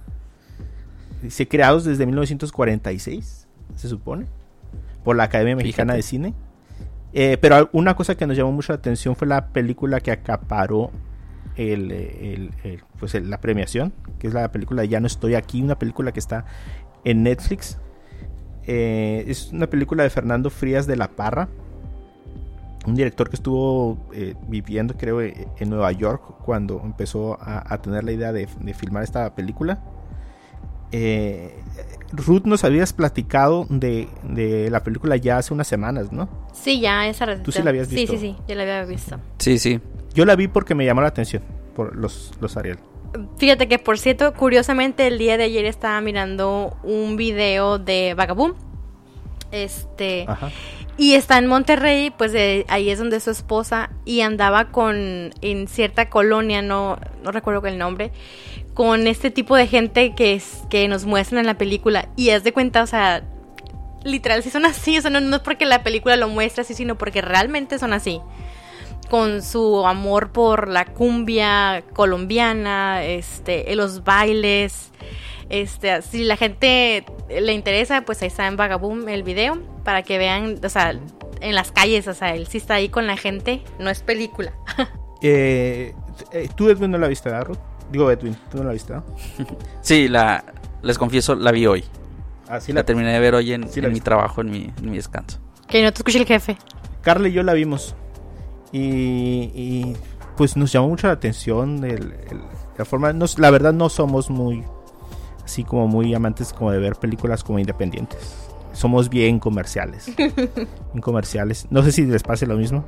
[1.30, 4.28] Se creados desde 1946, se supone,
[5.06, 6.34] por la Academia Mexicana de Cine.
[7.14, 10.92] Eh, pero una cosa que nos llamó mucho la atención fue la película que acaparó
[11.56, 12.52] el,
[13.00, 16.44] pues la premiación, que es la película Ya no estoy aquí, una película que está
[17.06, 17.78] en Netflix.
[18.68, 21.48] Eh, es una película de Fernando Frías de la Parra,
[22.86, 28.04] un director que estuvo eh, viviendo, creo, e, en Nueva York cuando empezó a, tener
[28.04, 29.80] la idea de, filmar esta película.
[30.92, 31.54] Eh,
[32.12, 34.08] Ruth, nos habías platicado de,
[34.72, 36.30] la película ya hace unas semanas, ¿no?
[36.54, 38.14] Sí, ya esa ¿Tú sí la habías visto?
[38.14, 39.20] Sí, sí, sí, ya la había visto.
[39.40, 39.80] Sí, sí.
[40.14, 41.44] Yo la vi porque me llamó la atención
[41.76, 42.78] por los, los Ariel.
[43.38, 48.54] Fíjate que, por cierto, curiosamente, el día de ayer estaba mirando un video de Vagaboom.
[49.52, 50.26] Este.
[50.98, 52.34] Y está en Monterrey, pues
[52.68, 53.90] ahí es donde su esposa.
[54.06, 55.34] Y andaba con.
[55.42, 58.12] En cierta colonia, no, no recuerdo el nombre.
[58.76, 62.10] Con este tipo de gente que, es, que nos muestran en la película.
[62.16, 63.24] Y es de cuenta, o sea.
[64.04, 65.00] Literal, si son así.
[65.00, 67.92] O sea, no, no es porque la película lo muestra así, sino porque realmente son
[67.92, 68.22] así
[69.10, 74.92] con su amor por la cumbia colombiana, este, los bailes.
[75.50, 80.18] Este, si la gente le interesa, pues ahí está en Vagaboom el video para que
[80.18, 81.00] vean, o sea,
[81.42, 84.54] en las calles, o sea, él sí está ahí con la gente, no es película.
[85.22, 85.94] eh,
[86.32, 87.60] eh ¿Tú, Edwin, no la viste, Ruth?
[87.92, 88.94] Digo, Edwin, ¿tú no la viste?
[89.82, 90.44] sí, la,
[90.82, 91.84] les confieso, la vi hoy.
[92.48, 95.40] Ah, la, terminé de ver hoy en, mi trabajo, en mi, en mi descanso.
[95.68, 96.58] Que no te escuche el jefe.
[97.02, 97.96] Carla y yo la vimos.
[98.72, 99.94] Y,
[100.36, 101.82] pues nos llamó mucho la atención
[102.78, 103.14] la forma.
[103.14, 104.66] la verdad no somos muy
[105.46, 108.36] así como muy amantes como de ver películas como independientes.
[108.74, 110.14] Somos bien comerciales.
[110.18, 111.68] bien comerciales.
[111.70, 112.84] No sé si les pase lo mismo.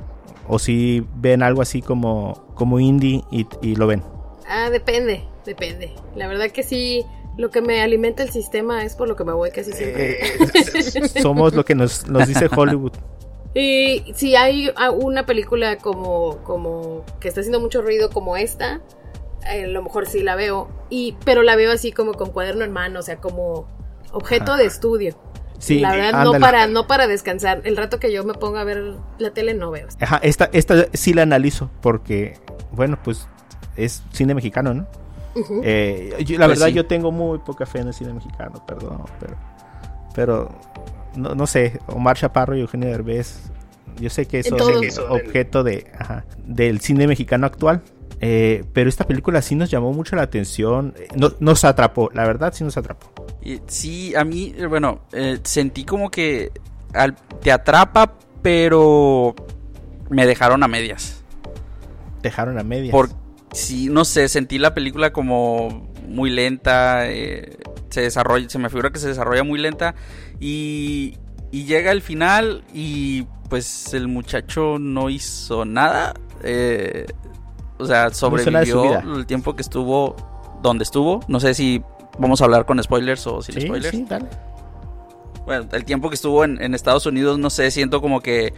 [0.46, 4.02] O si ven algo así como, como indie y, lo ven.
[4.48, 5.94] Ah, depende, depende.
[6.16, 7.04] La verdad que sí,
[7.36, 10.18] lo que me alimenta el sistema es por lo que me voy casi siempre.
[10.20, 12.92] Eh, somos lo que nos, nos dice Hollywood.
[13.54, 14.70] Y si hay
[15.00, 18.80] una película como, como que está haciendo mucho ruido como esta,
[19.50, 20.68] eh, a lo mejor sí la veo.
[20.90, 23.66] Y, pero la veo así como con cuaderno en mano, o sea, como
[24.12, 25.16] objeto de estudio.
[25.58, 27.62] Sí, la verdad, no para, no para descansar.
[27.64, 29.88] El rato que yo me pongo a ver la tele no veo.
[30.00, 32.34] Ajá, esta, esta sí la analizo porque,
[32.70, 33.28] bueno, pues
[33.78, 34.86] es cine mexicano, ¿no?
[35.62, 39.36] Eh, la pues verdad, yo tengo muy poca fe en el cine mexicano, perdón, pero,
[40.14, 40.48] pero
[41.16, 43.50] no, sé, Omar Chaparro y Eugenio Derbez,
[44.00, 45.86] yo sé que eso es objeto de,
[46.44, 47.82] del cine mexicano actual.
[48.20, 52.52] Eh, pero esta película sí nos llamó mucho la atención, no, nos atrapó, la verdad
[52.52, 53.12] sí nos atrapó.
[53.68, 56.50] Sí, a mí, bueno, eh, sentí como que
[57.40, 59.36] te atrapa, pero
[60.10, 61.22] me dejaron a medias.
[62.20, 62.90] Dejaron a medias.
[62.90, 63.10] Por,
[63.52, 67.56] sí, no sé, sentí la película como muy lenta, eh,
[67.90, 69.94] se desarrolla, se me figura que se desarrolla muy lenta
[70.40, 71.16] y,
[71.50, 76.14] llega el final y pues el muchacho no hizo nada.
[76.42, 77.06] Eh,
[77.78, 80.14] o sea, sobrevivió el tiempo que estuvo
[80.62, 81.20] donde estuvo.
[81.28, 81.82] No sé si
[82.18, 83.90] vamos a hablar con spoilers o sin spoilers.
[83.90, 84.28] Sí, dale.
[85.46, 88.52] Bueno, el tiempo que estuvo en, Estados Unidos, no sé, siento como que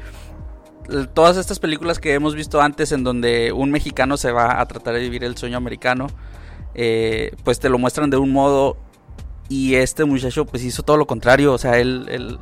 [1.13, 4.95] todas estas películas que hemos visto antes en donde un mexicano se va a tratar
[4.95, 6.09] de vivir el sueño americano,
[6.75, 8.77] eh, pues te lo muestran de un modo
[9.49, 12.39] y este muchacho pues hizo todo lo contrario, o sea, él, él,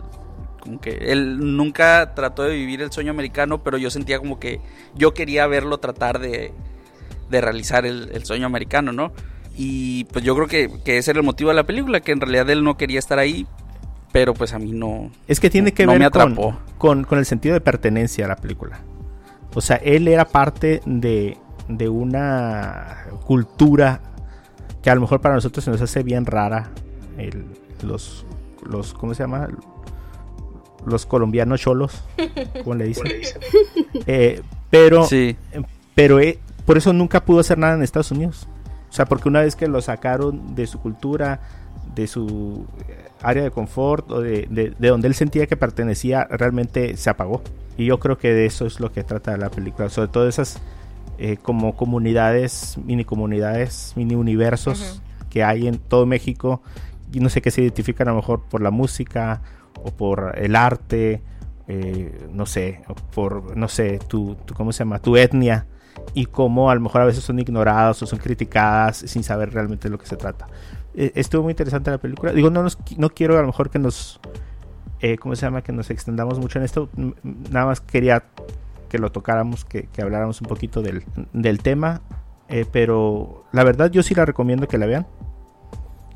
[1.56, 4.60] nunca trató de vivir el sueño americano, pero yo sentía como que
[4.94, 6.52] yo quería verlo tratar de,
[7.30, 9.12] de realizar el, sueño americano, ¿no?
[9.56, 12.20] Y pues yo creo que, que, ese era el motivo de la película, que en
[12.20, 13.46] realidad él no quería estar ahí,
[14.12, 15.10] pero pues a mí no.
[15.26, 16.36] Es que tiene que ver con,
[16.78, 18.80] con, con, el sentido de pertenencia a la película.
[19.54, 21.36] O sea, él era parte de,
[21.68, 24.00] de una cultura
[24.82, 26.70] que a lo mejor para nosotros se nos hace bien rara
[27.82, 28.24] los,
[28.64, 29.48] los, ¿cómo se llama?
[30.86, 32.04] Los colombianos cholos,
[32.64, 33.06] como le dicen.
[34.06, 35.06] Eh, pero,
[35.94, 38.46] pero eh, por eso nunca pudo hacer nada en Estados Unidos.
[38.88, 41.40] O sea, porque una vez que lo sacaron de su cultura,
[41.94, 46.96] de su eh, área de confort, o de, de, donde él sentía que pertenecía, realmente
[46.96, 47.42] se apagó.
[47.76, 49.88] Y yo creo que de eso es lo que trata la película.
[49.88, 50.60] Sobre todo esas
[51.42, 56.62] como comunidades, mini comunidades, mini universos que hay en todo México
[57.12, 59.42] y no sé qué se identifican a lo mejor por la música
[59.82, 61.22] o por el arte,
[61.66, 62.82] eh, no sé,
[63.14, 65.00] por, no sé, tu, ¿cómo se llama?
[65.00, 65.66] Tu etnia.
[66.14, 69.88] y cómo a lo mejor a veces son ignoradas o son criticadas sin saber realmente
[69.88, 70.46] de lo que se trata.
[71.00, 72.32] Eh, estuvo muy interesante la película.
[72.32, 74.18] Digo, no, no quiero a lo mejor que nos,
[74.98, 75.62] eh, ¿cómo se llama?
[75.62, 76.88] Que nos extendamos mucho en esto.
[77.22, 78.24] Nada más quería
[78.88, 81.04] que lo tocáramos, que, habláramos un poquito del,
[81.62, 82.02] tema.
[82.48, 85.06] Eh, pero la verdad yo sí la recomiendo que la vean.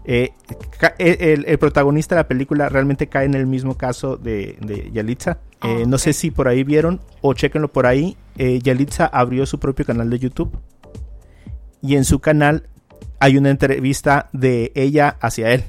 [0.05, 5.39] el, protagonista de la película realmente cae en el mismo caso de, de Yalitza.
[5.61, 8.17] Ah, no sé si por ahí vieron o chequenlo por ahí.
[8.35, 10.59] Yalitza abrió su propio canal de YouTube.
[11.83, 12.69] Y en su canal
[13.23, 15.63] hay una entrevista de ella hacia él,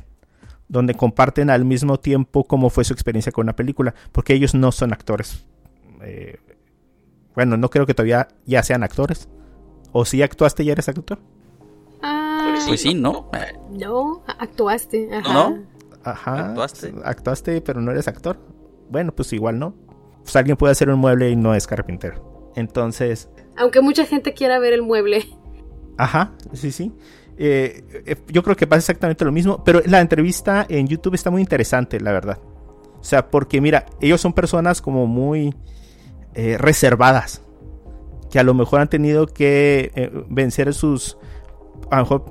[0.67, 4.71] donde comparten al mismo tiempo cómo fue su experiencia con la película, porque ellos no
[4.71, 5.45] son actores.
[6.01, 6.39] Eh,
[7.35, 9.29] bueno, no creo que todavía ya sean actores.
[9.91, 11.19] ¿O si actuaste y eres actor?
[12.01, 13.29] Ah, pues sí, ¿no?
[13.69, 15.09] No, actuaste.
[15.13, 15.31] Ajá.
[15.31, 15.63] ¿No?
[16.03, 16.49] Ajá.
[16.49, 16.95] ¿Actuaste?
[17.05, 18.39] Actuaste, pero no eres actor.
[18.89, 19.75] Bueno, pues igual no.
[20.23, 22.51] Pues alguien puede hacer un mueble y no es carpintero.
[22.55, 23.29] Entonces...
[23.57, 25.27] Aunque mucha gente quiera ver el mueble.
[25.99, 26.91] Ajá, sí, sí.
[27.37, 31.31] Eh, eh, yo creo que pasa exactamente lo mismo, pero la entrevista en YouTube está
[31.31, 32.39] muy interesante, la verdad.
[32.99, 35.55] O sea, porque mira, ellos son personas como muy
[36.35, 37.41] eh, reservadas,
[38.29, 41.17] que a lo mejor han tenido que vencer sus
[41.91, 42.25] a lo mejor,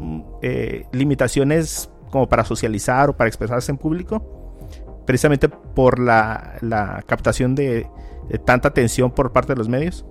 [0.92, 4.64] limitaciones como para socializar o para expresarse en público,
[5.07, 7.86] precisamente por la, la captación de,
[8.28, 10.05] de tanta atención por parte de los medios.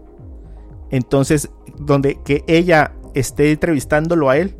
[0.91, 4.55] Entonces, donde que ella esté entrevistándolo a él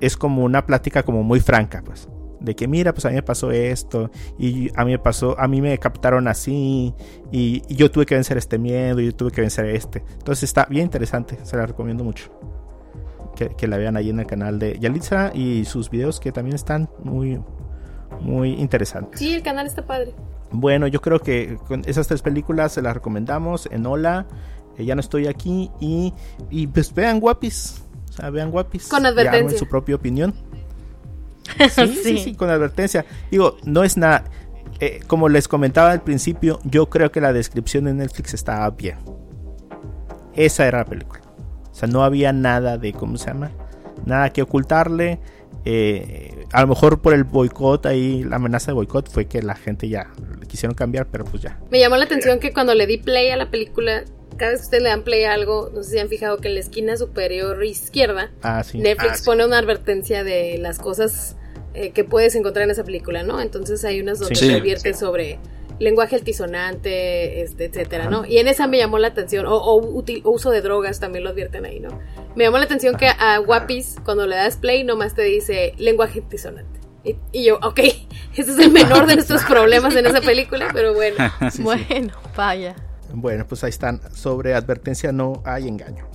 [0.00, 2.08] es como una plática como muy franca, pues.
[2.40, 5.48] De que mira, pues a mí me pasó esto, y a mí me pasó, a
[5.48, 6.94] mí me captaron así,
[7.32, 10.04] y, yo tuve que vencer este miedo, y yo tuve que vencer este.
[10.18, 12.30] Entonces está bien interesante, se la recomiendo mucho.
[13.34, 16.88] Que, la vean ahí en el canal de Yalitza y sus videos que también están
[17.04, 17.38] muy,
[18.20, 19.20] muy interesantes.
[19.20, 20.14] Sí, el canal está padre.
[20.50, 23.68] Bueno, yo creo que con esas tres películas se las recomendamos.
[23.70, 24.26] En Hola,
[24.78, 26.14] eh, ya no estoy aquí, y,
[26.48, 27.85] y pues vean guapis
[28.32, 28.88] vean guapis.
[28.88, 29.58] Con advertencia.
[29.58, 30.34] su propia opinión.
[31.70, 33.06] Sí, sí, sí, con advertencia.
[33.30, 34.24] Digo, no es nada.
[34.80, 38.98] Eh, como les comentaba al principio, yo creo que la descripción de Netflix estaba bien.
[40.34, 41.22] Esa era la película.
[41.70, 43.52] O sea, no había nada de, ¿cómo se llama?
[44.04, 45.20] Nada que ocultarle.
[45.64, 49.56] Eh, a lo mejor por el boicot ahí, la amenaza de boicot fue que la
[49.56, 50.10] gente ya
[50.46, 51.58] quisieron cambiar, pero pues ya.
[51.70, 54.04] Me llamó la atención que cuando le di play a la película
[54.36, 56.48] cada vez que ustedes le dan play a algo, no sé si han fijado que
[56.48, 61.36] en la esquina superior izquierda, ah, Netflix ah, pone una advertencia de las cosas
[61.74, 63.40] eh, que puedes encontrar en esa película, ¿no?
[63.40, 65.38] Entonces hay unas donde se advierte sobre
[65.78, 68.24] lenguaje altisonante, este, etcétera, ¿no?
[68.24, 69.74] Y en esa me llamó la atención, o,
[70.24, 72.00] uso de drogas también lo advierten ahí, ¿no?
[72.34, 76.20] Me llamó la atención que a Guapis, cuando le das play, nomás te dice lenguaje
[76.20, 76.80] altisonante.
[77.32, 77.78] Y, yo, ok,
[78.36, 81.16] ese es el menor de nuestros problemas en esa película, pero bueno.
[81.58, 82.74] bueno, vaya.
[83.12, 84.00] Bueno, pues ahí están.
[84.14, 86.06] Sobre advertencia no hay engaño.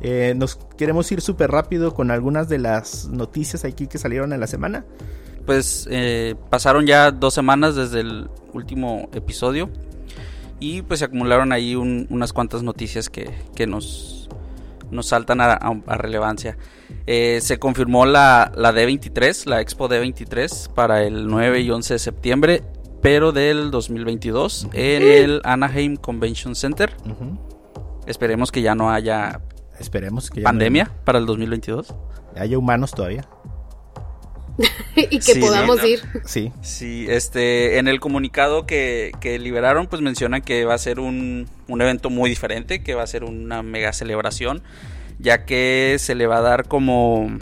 [0.00, 4.40] Eh, nos queremos ir súper rápido con algunas de las noticias aquí que salieron en
[4.40, 4.84] la semana.
[5.46, 9.70] Pues eh, pasaron ya dos semanas desde el último episodio
[10.58, 14.28] y pues se acumularon ahí unas cuantas noticias que, nos,
[14.90, 15.58] nos saltan a,
[15.96, 16.58] relevancia.
[17.06, 21.98] Eh, se confirmó la, la D23, la Expo D23 para el 9 y 11 de
[21.98, 22.62] septiembre
[23.02, 26.94] pero del 2022 en el Anaheim Convention Center.
[28.06, 29.40] Esperemos que ya no haya
[29.78, 31.94] Esperemos que pandemia para el 2022.
[32.36, 33.26] Haya humanos todavía.
[34.96, 36.00] y que podamos ir.
[36.24, 36.52] Sí.
[36.60, 41.48] Sí, este, en el comunicado que, que liberaron, pues mencionan que va a ser un,
[41.66, 44.62] un evento muy diferente, que va a ser una mega celebración,
[45.18, 47.38] ya que se le va a dar como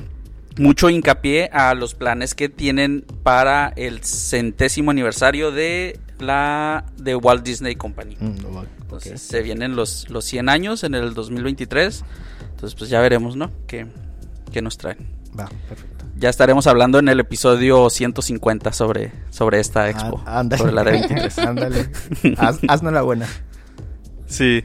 [0.58, 7.44] mucho hincapié a los planes que tienen para el centésimo aniversario de la de Walt
[7.44, 8.16] Disney Company.
[8.18, 8.36] Mm,
[8.82, 12.04] entonces se vienen los, los 100 años en el 2023.
[12.50, 13.50] Entonces pues ya veremos, ¿no?
[13.66, 13.86] ¿Qué,
[14.60, 15.06] nos traen?
[15.38, 16.04] Va, perfecto.
[16.16, 20.24] Ya estaremos hablando en el episodio 150 sobre, sobre esta ah, expo.
[20.56, 21.38] sobre la de 23.
[21.46, 21.90] ándale.
[22.36, 23.28] haznos la buena.
[24.26, 24.64] Sí.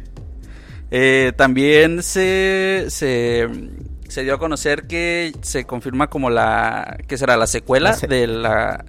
[0.89, 3.47] Eh, también se, se
[4.13, 8.85] se dio a conocer que se confirma como la que será la secuela de la...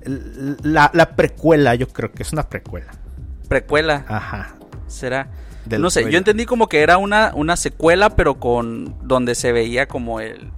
[0.63, 1.17] la...
[1.17, 2.93] precuela yo creo que es una precuela.
[3.49, 4.05] Precuela.
[4.07, 4.55] Ajá.
[4.87, 5.31] Será
[5.79, 9.89] no sé yo entendí como que era una una secuela pero con donde se veía
[9.89, 10.51] como el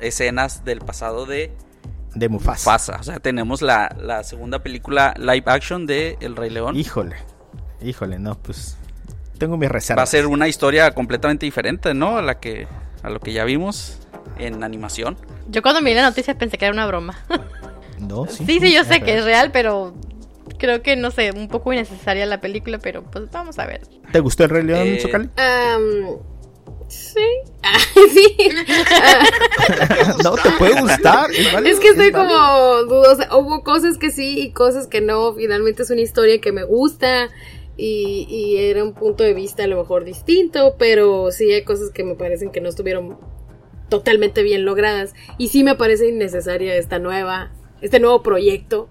[0.00, 1.52] escenas del pasado de
[2.14, 6.76] de Mufasa, o sea tenemos la, la segunda película live action de El Rey León.
[6.76, 7.16] Híjole
[7.82, 8.78] híjole no pues
[9.36, 12.66] tengo mi reservas va a ser una historia completamente diferente no a la que
[13.02, 13.98] a lo que ya vimos
[14.38, 15.16] en animación.
[15.48, 17.24] Yo cuando miré la noticia pensé que era una broma.
[17.98, 18.44] No, sí.
[18.46, 19.94] Sí, sí, yo sé que es real, pero
[20.58, 23.82] creo que, no sé, un poco innecesaria la película, pero pues vamos a ver.
[24.12, 26.18] ¿Te gustó el Rey León, eh,
[26.88, 27.20] Sí.
[28.14, 28.36] sí.
[30.24, 31.30] no te puede gustar.
[31.30, 32.34] Es, que estoy como
[32.84, 33.36] dudosa.
[33.36, 35.34] Hubo cosas que sí y cosas que no.
[35.34, 37.28] Finalmente es una historia que me gusta.
[37.80, 40.74] Y, y, era un punto de vista a lo mejor distinto.
[40.78, 43.18] Pero sí hay cosas que me parecen que no estuvieron
[43.88, 45.14] totalmente bien logradas.
[45.38, 47.52] Y sí me parece innecesaria esta nueva.
[47.80, 48.88] Este nuevo proyecto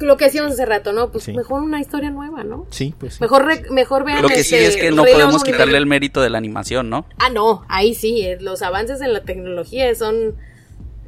[0.00, 1.10] lo que decíamos hace rato, ¿no?
[1.10, 2.66] Pues mejor una historia nueva, ¿no?
[2.70, 6.20] Sí, pues Mejor, mejor vean Lo que sí es que no podemos quitarle el mérito
[6.20, 7.06] de la animación, ¿no?
[7.18, 10.36] Ah, no, ahí sí, eh, los avances en la tecnología son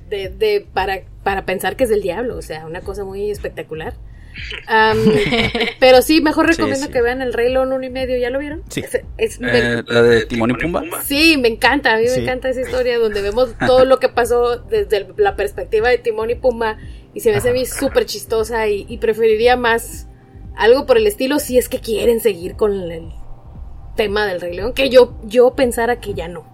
[0.09, 3.95] de, de para, para pensar que es del diablo, o sea, una cosa muy espectacular.
[5.81, 8.17] pero sí, mejor recomiendo que vean El Rey León uno y medio.
[8.19, 8.63] ¿Ya lo vieron?
[8.69, 8.83] Sí.
[9.19, 10.83] Eh, ¿La de Timón y Pumba?
[11.03, 11.95] Sí, me encanta.
[11.95, 15.89] A mí me encanta esa historia donde vemos todo lo que pasó desde la perspectiva
[15.89, 16.79] de Timón y Pumba
[17.15, 20.07] y se me hace a mí súper chistosa y, preferiría más
[20.57, 23.13] algo por el estilo si es que quieren seguir con el
[23.97, 26.45] tema del Rey León, que yo, yo pensara que ya no,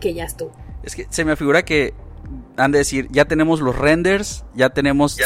[0.00, 0.52] que ya estuvo.
[0.82, 1.94] Es que se me figura que
[2.56, 5.16] han de decir, ya tenemos los renders, ya tenemos,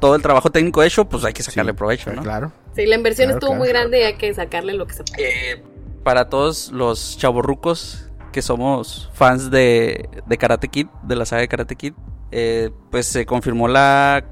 [0.00, 2.22] todo el trabajo técnico hecho, pues hay que sacarle provecho, ¿no?
[2.22, 2.52] Claro.
[2.74, 5.52] Sí, la inversión estuvo muy grande y hay que sacarle lo que se puede.
[5.52, 5.62] Eh,
[6.02, 11.48] para todos los chavorrucos que somos fans de, de Karate Kid, de la saga de
[11.48, 11.94] Karate Kid,
[12.32, 14.24] eh, pues se confirmó la...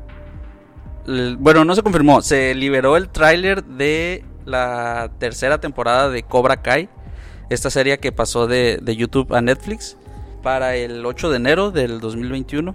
[1.39, 6.89] Bueno, no se confirmó, se liberó el tráiler de la tercera temporada de Cobra Kai,
[7.49, 9.97] esta serie que pasó de, YouTube a Netflix
[10.43, 12.75] para el 8 de enero del 2021.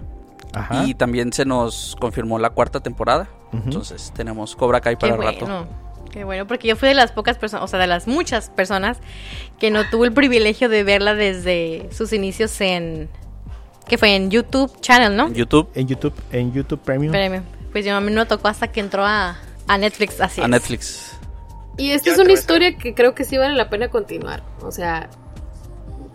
[0.84, 3.28] Y también se nos confirmó la cuarta temporada.
[3.52, 5.66] Entonces tenemos Cobra Kai para el rato.
[6.10, 8.98] Qué bueno, porque yo fui de las pocas personas, o sea, de las muchas personas
[9.58, 13.08] que no tuvo el privilegio de verla desde sus inicios en
[13.88, 15.28] que fue en YouTube Channel, ¿no?
[15.32, 15.68] YouTube.
[15.74, 17.10] En YouTube, en YouTube Premium.
[17.10, 17.42] Premium.
[17.72, 19.36] Pues yo a mí no tocó hasta que entró a,
[19.66, 21.16] a Netflix, así A Netflix.
[21.76, 24.44] Y esta es una historia que creo que sí vale la pena continuar.
[24.62, 25.10] O sea,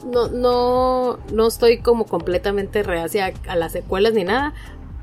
[0.06, 4.54] no, no, no estoy como completamente reacia a, las secuelas ni nada.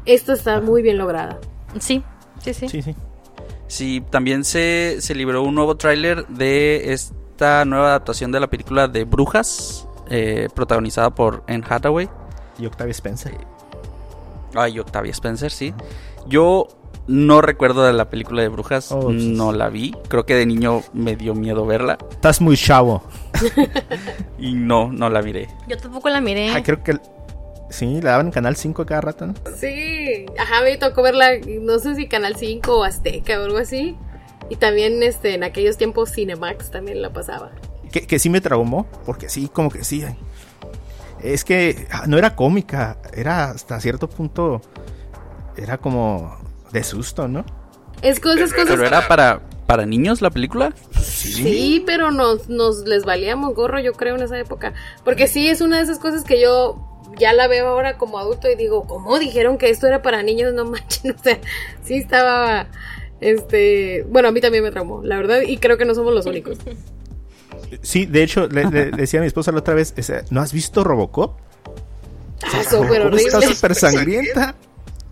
[0.05, 1.39] Esta está muy bien lograda.
[1.79, 2.03] Sí,
[2.43, 2.69] sí, sí.
[2.69, 2.95] Sí, sí.
[3.69, 8.87] Sí, también se, se liberó un nuevo tráiler de esta nueva adaptación de la película
[8.87, 12.09] de Brujas, eh, protagonizada por Anne Hathaway.
[12.59, 13.35] Y Octavia Spencer.
[14.55, 15.75] Ay, Octavia Spencer, sí.
[16.29, 16.69] Yo
[17.07, 19.95] no recuerdo de la película de brujas, oh, no la vi.
[20.09, 21.99] Creo que de niño me dio miedo verla.
[22.11, 23.03] Estás muy chavo.
[24.39, 25.49] y no, no la miré.
[25.69, 26.51] Yo tampoco la miré.
[26.51, 26.99] Ah, creo que
[27.71, 29.35] sí, la daban en Canal 5 cada rato, ¿no?
[29.57, 31.31] Sí, ajá, me tocó verla,
[31.61, 33.97] no sé si Canal 5 o Azteca o algo así.
[34.49, 37.51] Y también este, en aquellos tiempos Cinemax también la pasaba.
[37.91, 40.05] Que, que sí me traumó, porque sí, como que sí
[41.23, 44.61] es que ah, no era cómica, era hasta cierto punto,
[45.57, 46.37] era como
[46.77, 47.45] de susto, ¿no?
[48.03, 48.69] Es cosas, cosas.
[48.69, 50.75] ¿Pero era para, para niños la película?
[51.01, 54.75] Sí, pero nos, nos les valíamos gorro, yo creo, en esa época.
[55.03, 56.79] Porque sí, es una de esas cosas que yo
[57.19, 60.53] ya la veo ahora como adulto y digo, ¿cómo dijeron que esto era para niños?
[60.53, 61.41] No manches, o sea,
[61.83, 62.67] sí estaba,
[63.23, 66.27] este, bueno, a mí también me traumó, la verdad, y creo que no somos los
[66.27, 66.59] únicos.
[67.81, 69.95] Sí, de hecho, le, decía a mi esposa la otra vez,
[70.29, 71.41] ¿no has visto Robocop?
[72.43, 73.23] Ah, súper horrible.
[73.23, 74.55] Está súper sangrienta.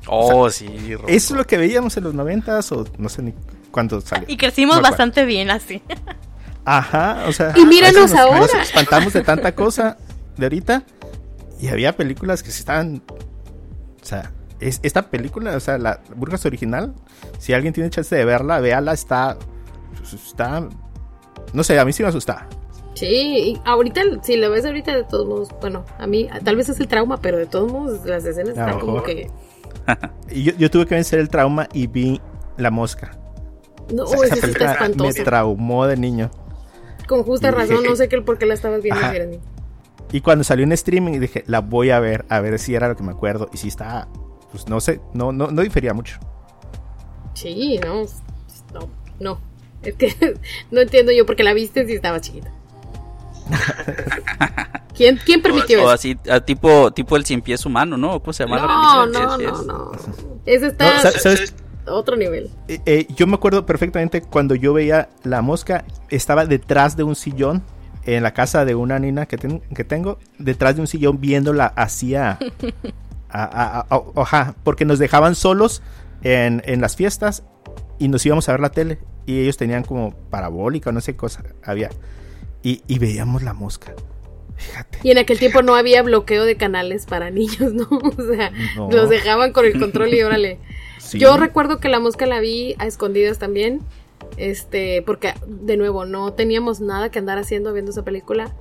[0.07, 0.69] Oh, sí.
[1.07, 3.35] Eso es lo que veíamos en los noventas o no sé ni
[3.71, 4.27] cuándo salió.
[4.29, 5.83] Y crecimos bastante bien así.
[6.65, 7.53] Ajá, o sea.
[7.57, 8.41] Y míranos ahora.
[8.41, 9.97] Nos espantamos de tanta cosa
[10.37, 10.85] de ahorita.
[11.61, 13.03] Y había películas que se estaban.
[14.03, 16.95] O sea, esta película, o sea, la Burgas original,
[17.39, 19.37] si alguien tiene chance de verla, véala, está.
[20.03, 20.68] Está
[21.55, 22.47] no sé, a mí sí me asusta.
[22.95, 26.68] Sí, y ahorita, si lo ves ahorita, de todos modos, bueno, a mí tal vez
[26.68, 29.31] es el trauma, pero de todos modos las escenas están como que...
[30.31, 32.21] y yo, yo, tuve que vencer el trauma y vi
[32.57, 33.19] La Mosca.
[33.93, 35.19] No, o esa espantoso.
[35.19, 36.31] Me traumó de niño.
[37.07, 39.41] Con justa razón, no sé qué, por qué la estabas viendo,
[40.11, 42.97] Y cuando salió en streaming dije, la voy a ver, a ver si era lo
[42.97, 43.51] que me acuerdo.
[43.53, 44.09] Y si está,
[44.51, 46.19] pues no sé, no, no, no difería mucho.
[47.35, 48.05] Sí, no,
[48.73, 48.89] no,
[49.21, 49.41] no.
[49.83, 50.15] Es que
[50.71, 52.51] no entiendo yo por qué la viste si estaba chiquita.
[54.95, 55.88] ¿Quién, ¿Quién permitió eso?
[55.88, 58.21] O así, a tipo, tipo el cien pies humano, ¿no?
[58.21, 59.62] ¿Cómo se llama no, la película?
[59.62, 59.92] No, no, no,
[60.46, 61.00] Eso está
[61.87, 62.50] otro nivel.
[62.68, 67.14] Eh, eh, yo me acuerdo perfectamente cuando yo veía la mosca, estaba detrás de un
[67.14, 67.62] sillón
[68.04, 69.38] en la casa de una nina que,
[69.75, 72.38] que tengo, detrás de un sillón viéndola hacia...
[73.88, 75.83] Oja, porque nos dejaban solos
[76.22, 77.42] en, en las fiestas
[77.99, 81.16] y nos íbamos a ver la tele y ellos tenían como parabólica o no sé
[81.16, 81.91] cosa había
[82.64, 83.95] y, y, veíamos la mosca
[84.57, 88.50] fíjate y en aquel tiempo no había bloqueo de canales para niños no o sea
[88.91, 90.58] los dejaban con el control y órale
[91.12, 93.82] yo recuerdo que la mosca la vi a escondidas también
[94.36, 98.54] este porque de nuevo no teníamos nada que andar haciendo viendo esa película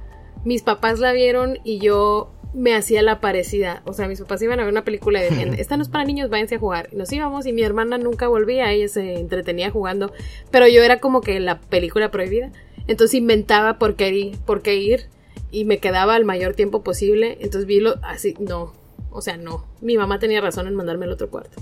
[0.43, 3.81] mis papás la vieron y yo me hacía la parecida.
[3.85, 6.05] O sea, mis papás iban a ver una película y decían, esta no es para
[6.05, 6.89] niños, váyanse a jugar.
[6.91, 10.11] Y nos íbamos y mi hermana nunca volvía, ella se entretenía jugando.
[10.51, 12.51] Pero yo era como que la película prohibida.
[12.87, 15.07] Entonces inventaba por qué ir, por qué ir
[15.51, 17.37] y me quedaba el mayor tiempo posible.
[17.39, 18.73] Entonces vi lo así, no.
[19.11, 19.65] O sea, no.
[19.81, 21.61] Mi mamá tenía razón en mandarme al otro cuarto.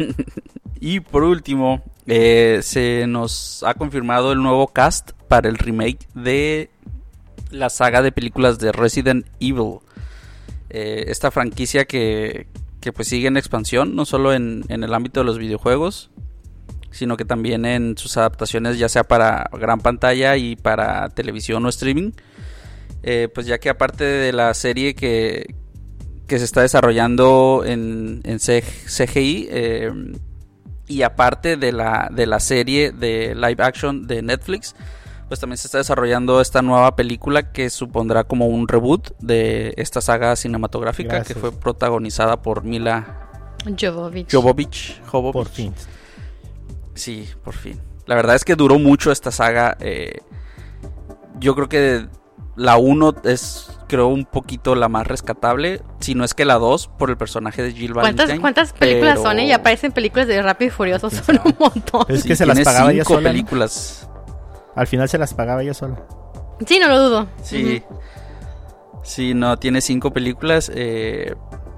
[0.80, 6.70] y por último, eh, se nos ha confirmado el nuevo cast para el remake de
[7.50, 9.80] la saga de películas de Resident Evil.
[10.70, 12.46] Eh, esta franquicia que,
[12.80, 16.10] que, pues sigue en expansión, no solo en, el ámbito de los videojuegos,
[16.90, 21.68] sino que también en sus adaptaciones ya sea para gran pantalla y para televisión o
[21.68, 22.12] streaming.
[23.02, 25.54] Eh, pues ya que aparte de la serie que,
[26.26, 29.92] que se está desarrollando en, en CGI, eh,
[30.88, 34.74] y aparte de la, de la serie de live action de Netflix,
[35.28, 40.00] pues también se está desarrollando esta nueva película que supondrá como un reboot de esta
[40.00, 43.28] saga cinematográfica que fue protagonizada por Mila
[43.78, 44.32] Jovovich.
[44.32, 45.00] Jovovich.
[45.10, 45.74] Por fin.
[46.98, 47.80] Sí, por fin.
[48.06, 49.76] La verdad es que duró mucho esta saga.
[49.80, 50.18] Eh,
[51.38, 52.08] yo creo que
[52.56, 55.80] la 1 es, creo, un poquito la más rescatable.
[56.00, 58.40] Si no es que la 2, por el personaje de Jill Valentine.
[58.40, 59.38] ¿Cuántas películas son?
[59.38, 61.08] Y aparecen películas de Rápido y Furioso.
[61.10, 62.04] Son un montón.
[62.08, 63.30] Es que se las pagaba ya sola.
[63.30, 64.08] películas.
[64.74, 66.02] Al final se las pagaba ella sola.
[66.66, 67.28] Sí, no lo dudo.
[67.42, 67.82] Sí.
[69.04, 70.70] Sí, no, tiene cinco películas.
[70.74, 71.34] Eh,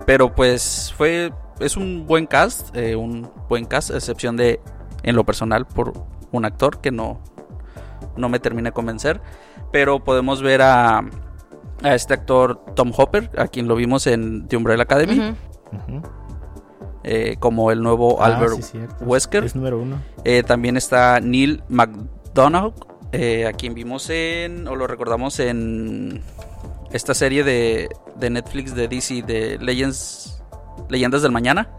[0.07, 1.33] pero pues fue.
[1.59, 2.75] Es un buen cast.
[2.75, 4.61] Eh, un buen cast, a excepción de,
[5.03, 5.93] en lo personal, por
[6.33, 7.21] un actor que no,
[8.17, 9.21] no me termina de convencer.
[9.73, 14.57] Pero podemos ver a, a este actor Tom Hopper, a quien lo vimos en The
[14.57, 15.35] Umbrella Academy.
[17.03, 18.63] Eh, como el nuevo ah, Albert
[19.01, 19.45] Wesker.
[19.45, 20.03] Es número uno.
[20.47, 22.75] también está Neil McDonough,
[23.13, 26.23] eh, a quien vimos en, o lo recordamos en
[26.93, 30.43] esta serie de, de Netflix de DC de Legends,
[30.89, 31.71] Leyendas del Mañana.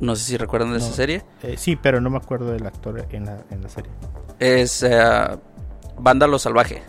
[0.00, 1.22] No sé si recuerdan de esa serie.
[1.42, 3.92] Eh, sí, pero no me acuerdo del actor en la, en la serie.
[4.38, 5.38] Es eh,
[5.98, 6.82] Vándalo Salvaje.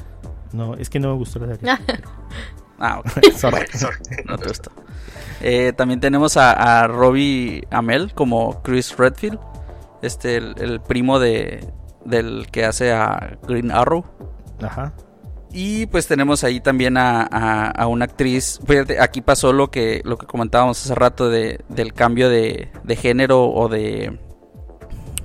[0.53, 1.71] No, es que no me gustó la serie.
[2.79, 3.07] ah, ok.
[4.25, 4.71] No te gustó.
[5.41, 9.39] Eh, también tenemos a, a Robbie Amell como Chris Redfield.
[10.01, 11.67] Este, el primo de,
[12.05, 14.05] del que hace a Green Arrow.
[14.61, 14.93] Ajá.
[15.57, 18.59] Y pues tenemos ahí también a, a, una actriz.
[18.99, 23.45] aquí pasó lo que, lo que comentábamos hace rato de, del cambio de, de, género
[23.49, 24.19] o de,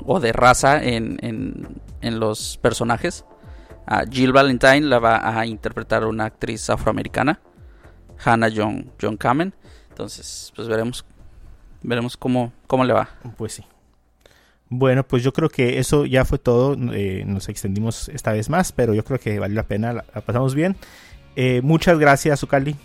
[0.06, 3.24] o de raza en, en, en los personajes.
[3.86, 7.40] A Jill Valentine la va a interpretar una actriz afroamericana,
[8.24, 9.52] Hannah John, John Kamen.
[9.88, 11.04] Entonces, pues veremos,
[11.82, 13.08] veremos cómo, cómo le va.
[13.36, 13.64] Pues sí.
[14.72, 16.76] Bueno, pues yo creo que eso ya fue todo.
[16.94, 19.92] Eh, nos extendimos esta vez más, pero yo creo que valió la pena.
[19.92, 20.76] La, pasamos bien.
[21.34, 22.76] Eh, muchas gracias, Ucali,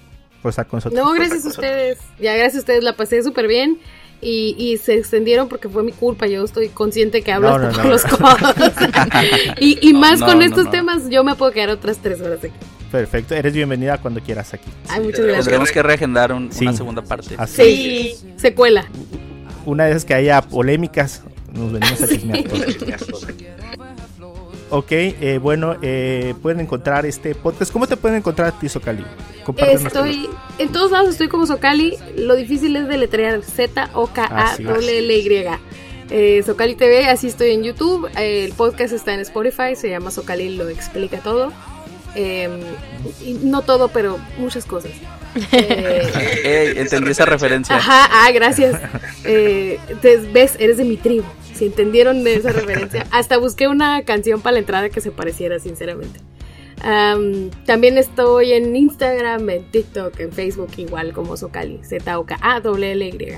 [0.41, 0.99] por estar con nosotros.
[0.99, 1.99] No, gracias a ustedes.
[2.19, 2.83] Ya, gracias a ustedes.
[2.83, 3.77] La pasé súper bien.
[4.19, 6.25] Y, se extendieron porque fue mi culpa.
[6.25, 8.39] Yo estoy consciente que hablo no, los codos.
[9.59, 12.55] y, más con estos temas, yo me puedo quedar otras tres horas aquí.
[12.91, 14.71] Perfecto, eres bienvenida cuando quieras aquí.
[14.87, 15.45] Ay, muchas gracias.
[15.45, 17.35] Tendremos que reagendar una segunda parte.
[17.45, 18.85] Sí, secuela.
[19.67, 21.21] Una de esas que haya polémicas
[21.55, 22.43] nos venimos a chismear
[24.71, 27.71] Ok, eh, bueno, eh, pueden encontrar este podcast.
[27.71, 29.05] ¿Cómo te pueden encontrar a ti, Socali?
[29.57, 30.27] Estoy
[30.57, 31.95] en todos lados, estoy como Socali.
[32.17, 35.45] Lo difícil es deletrear Z-O-K-A-L-L-Y.
[36.09, 38.09] Eh, Socali TV, así estoy en YouTube.
[38.17, 41.53] el podcast está en Spotify, se llama Socali, lo explica todo.
[42.15, 42.59] Em,
[43.43, 44.91] no todo, pero muchas cosas.
[45.51, 47.75] Entendí esa referencia.
[47.77, 48.79] Ajá, ah, gracias.
[49.23, 51.25] ves, eres de mi tribu
[51.55, 53.07] si entendieron de esa referencia.
[53.11, 56.19] Hasta busqué una canción para la entrada que se pareciera, sinceramente.
[57.65, 63.37] también estoy en Instagram, en TikTok, en Facebook, igual como Socali, Z-O-K-A-W-L-Y.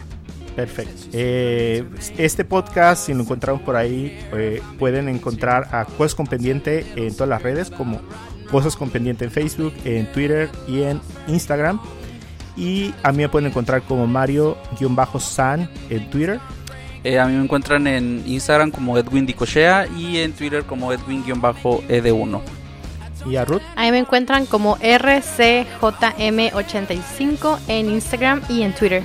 [0.56, 1.10] Perfecto.
[1.14, 1.84] Eh,
[2.18, 7.14] este podcast, si lo encontraron por ahí, eh, pueden encontrar a Cosas con Pendiente en
[7.14, 8.02] todas las redes, como
[8.52, 11.80] Cosas con Pendiente en Facebook, en Twitter y en Instagram.
[12.56, 16.40] Y a mí me pueden encontrar como Mario-San en Twitter
[17.04, 22.42] eh, a mí me encuentran en Instagram como Edwin Dicochea y en Twitter como Edwin-ed1.
[23.26, 23.62] ¿Y a Ruth?
[23.78, 29.04] Ahí me encuentran como RCJM85 en Instagram y en Twitter.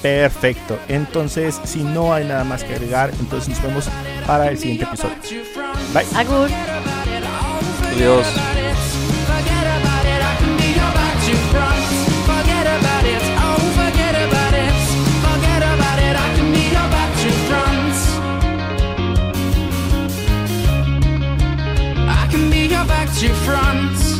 [0.00, 0.78] Perfecto.
[0.88, 3.90] Entonces, si no hay nada más que agregar, entonces nos vemos
[4.26, 5.16] para el siguiente episodio.
[5.92, 6.06] Bye.
[7.96, 8.26] Adiós.
[22.68, 24.15] your back to front.